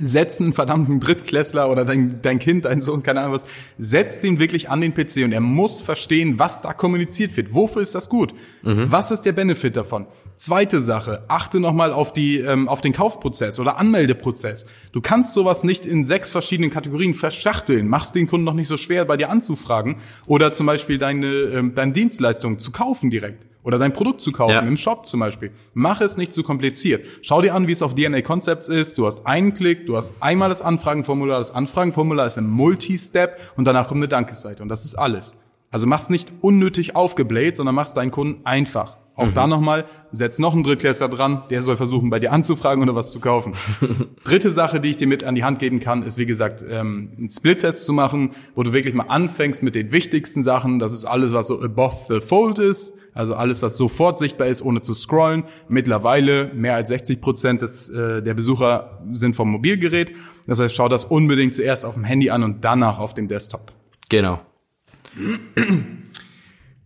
setz 0.00 0.40
einen 0.40 0.52
verdammten 0.52 0.98
Drittklässler 0.98 1.70
oder 1.70 1.84
dein, 1.84 2.20
dein 2.20 2.40
Kind, 2.40 2.64
dein 2.64 2.80
Sohn, 2.80 3.04
keine 3.04 3.20
Ahnung 3.20 3.34
was, 3.34 3.46
setz 3.78 4.24
ihn 4.24 4.40
wirklich 4.40 4.68
an 4.68 4.80
den 4.80 4.92
PC 4.92 5.18
und 5.18 5.30
er 5.30 5.40
muss 5.40 5.82
verstehen, 5.82 6.40
was 6.40 6.62
da 6.62 6.72
kommuniziert 6.72 7.36
wird. 7.36 7.54
Wofür 7.54 7.80
ist 7.80 7.94
das 7.94 8.08
gut? 8.08 8.34
Mhm. 8.62 8.90
Was 8.90 9.12
ist 9.12 9.22
der 9.22 9.30
Benefit 9.32 9.76
davon? 9.76 10.06
Zweite 10.34 10.80
Sache, 10.80 11.22
achte 11.28 11.60
nochmal 11.60 11.92
auf 11.92 12.12
die, 12.12 12.40
ähm, 12.40 12.68
auf 12.68 12.80
den 12.80 12.92
Kaufprozess 12.92 13.60
oder 13.60 13.76
Anmeldeprozess. 13.76 14.66
Du 14.90 15.00
kannst 15.00 15.32
sowas 15.32 15.62
nicht 15.62 15.86
in 15.86 16.04
sechs 16.04 16.32
verschiedenen 16.32 16.70
Kategorien 16.70 17.14
verschachteln. 17.14 17.86
Machst 17.86 18.16
den 18.16 18.26
Kunden 18.26 18.44
noch 18.44 18.54
nicht 18.54 18.68
so 18.68 18.76
schwer, 18.76 19.04
bei 19.04 19.16
dir 19.16 19.30
anzufragen 19.30 19.98
oder 20.26 20.52
zum 20.52 20.66
Beispiel 20.66 20.98
deine, 20.98 21.26
ähm, 21.26 21.74
deine 21.76 21.92
Dienstleistung 21.92 22.58
zu 22.58 22.72
kaufen 22.72 23.10
direkt 23.10 23.46
oder 23.64 23.78
dein 23.78 23.92
Produkt 23.92 24.20
zu 24.20 24.30
kaufen, 24.30 24.52
ja. 24.52 24.60
im 24.60 24.76
Shop 24.76 25.06
zum 25.06 25.20
Beispiel. 25.20 25.50
Mach 25.72 26.00
es 26.00 26.16
nicht 26.16 26.32
zu 26.32 26.42
kompliziert. 26.42 27.04
Schau 27.22 27.42
dir 27.42 27.54
an, 27.54 27.66
wie 27.66 27.72
es 27.72 27.82
auf 27.82 27.94
DNA 27.94 28.22
Concepts 28.22 28.68
ist. 28.68 28.98
Du 28.98 29.06
hast 29.06 29.26
einen 29.26 29.54
Klick, 29.54 29.86
du 29.86 29.96
hast 29.96 30.14
einmal 30.20 30.48
das 30.48 30.62
Anfragenformular. 30.62 31.38
Das 31.38 31.50
Anfragenformular 31.50 32.26
ist 32.26 32.38
ein 32.38 32.48
Multi-Step 32.48 33.40
und 33.56 33.64
danach 33.64 33.88
kommt 33.88 33.98
eine 33.98 34.08
Dankesseite 34.08 34.62
und 34.62 34.68
das 34.68 34.84
ist 34.84 34.94
alles. 34.94 35.34
Also 35.70 35.88
mach's 35.88 36.10
nicht 36.10 36.32
unnötig 36.40 36.94
aufgebläht, 36.94 37.56
sondern 37.56 37.74
mach's 37.74 37.94
deinen 37.94 38.12
Kunden 38.12 38.46
einfach. 38.46 38.98
Auch 39.16 39.26
mhm. 39.26 39.34
da 39.34 39.46
nochmal, 39.46 39.84
setz 40.10 40.40
noch 40.40 40.54
einen 40.54 40.64
Drittklässler 40.64 41.08
dran, 41.08 41.42
der 41.48 41.62
soll 41.62 41.76
versuchen, 41.76 42.10
bei 42.10 42.18
dir 42.18 42.32
anzufragen 42.32 42.82
oder 42.82 42.96
was 42.96 43.12
zu 43.12 43.20
kaufen. 43.20 43.54
Dritte 44.24 44.50
Sache, 44.50 44.80
die 44.80 44.90
ich 44.90 44.96
dir 44.96 45.06
mit 45.06 45.22
an 45.22 45.36
die 45.36 45.44
Hand 45.44 45.60
geben 45.60 45.78
kann, 45.78 46.02
ist, 46.02 46.18
wie 46.18 46.26
gesagt, 46.26 46.64
ähm, 46.68 47.12
einen 47.16 47.28
Split-Test 47.28 47.84
zu 47.84 47.92
machen, 47.92 48.32
wo 48.56 48.64
du 48.64 48.72
wirklich 48.72 48.94
mal 48.94 49.04
anfängst 49.04 49.62
mit 49.62 49.76
den 49.76 49.92
wichtigsten 49.92 50.42
Sachen. 50.42 50.80
Das 50.80 50.92
ist 50.92 51.04
alles, 51.04 51.32
was 51.32 51.46
so 51.46 51.60
above 51.62 51.96
the 52.08 52.20
fold 52.20 52.58
ist. 52.58 52.94
Also 53.14 53.34
alles, 53.34 53.62
was 53.62 53.76
sofort 53.76 54.18
sichtbar 54.18 54.48
ist, 54.48 54.62
ohne 54.62 54.80
zu 54.80 54.92
scrollen. 54.92 55.44
Mittlerweile 55.68 56.52
mehr 56.52 56.74
als 56.74 56.88
60 56.88 57.20
Prozent 57.20 57.62
des, 57.62 57.88
äh, 57.88 58.22
der 58.22 58.34
Besucher 58.34 59.00
sind 59.12 59.36
vom 59.36 59.50
Mobilgerät. 59.50 60.12
Das 60.46 60.60
heißt, 60.60 60.74
schau 60.74 60.88
das 60.88 61.04
unbedingt 61.04 61.54
zuerst 61.54 61.86
auf 61.86 61.94
dem 61.94 62.04
Handy 62.04 62.30
an 62.30 62.42
und 62.42 62.64
danach 62.64 62.98
auf 62.98 63.14
dem 63.14 63.28
Desktop. 63.28 63.72
Genau. 64.08 64.40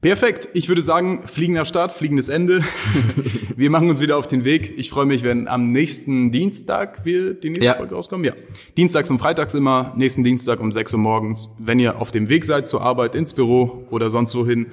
Perfekt. 0.01 0.49
Ich 0.53 0.69
würde 0.69 0.81
sagen, 0.81 1.27
fliegender 1.27 1.65
Start, 1.65 1.91
fliegendes 1.91 2.29
Ende. 2.29 2.63
wir 3.57 3.69
machen 3.69 3.91
uns 3.91 4.01
wieder 4.01 4.17
auf 4.17 4.29
den 4.29 4.45
Weg. 4.45 4.75
Ich 4.77 4.91
freue 4.91 5.07
mich, 5.07 5.25
wenn 5.25 5.49
am 5.49 5.73
nächsten 5.73 6.31
Dienstag 6.31 7.05
wir 7.05 7.35
die 7.35 7.51
nächste 7.51 7.67
ja. 7.67 7.75
Folge 7.75 7.97
rauskommen. 7.97 8.25
Ja. 8.25 8.35
Dienstags 8.77 9.11
und 9.11 9.19
freitags 9.19 9.55
immer, 9.55 9.95
nächsten 9.97 10.23
Dienstag 10.23 10.61
um 10.61 10.71
6 10.71 10.93
Uhr 10.93 11.01
morgens. 11.01 11.57
Wenn 11.59 11.81
ihr 11.81 12.01
auf 12.01 12.13
dem 12.13 12.29
Weg 12.29 12.45
seid 12.45 12.69
zur 12.69 12.83
Arbeit, 12.83 13.17
ins 13.17 13.35
Büro 13.35 13.87
oder 13.91 14.09
sonst 14.09 14.37
wohin, 14.37 14.67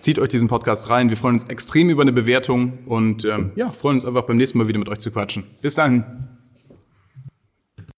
zieht 0.00 0.18
euch 0.18 0.28
diesen 0.28 0.48
Podcast 0.48 0.90
rein. 0.90 1.08
Wir 1.10 1.16
freuen 1.16 1.34
uns 1.34 1.44
extrem 1.44 1.90
über 1.90 2.02
eine 2.02 2.12
Bewertung 2.12 2.78
und 2.86 3.24
ähm, 3.24 3.52
ja, 3.56 3.70
freuen 3.70 3.96
uns 3.96 4.04
einfach 4.04 4.22
beim 4.22 4.36
nächsten 4.36 4.58
Mal 4.58 4.68
wieder 4.68 4.78
mit 4.78 4.88
euch 4.88 4.98
zu 4.98 5.10
quatschen. 5.10 5.44
Bis 5.60 5.74
dahin. 5.74 6.04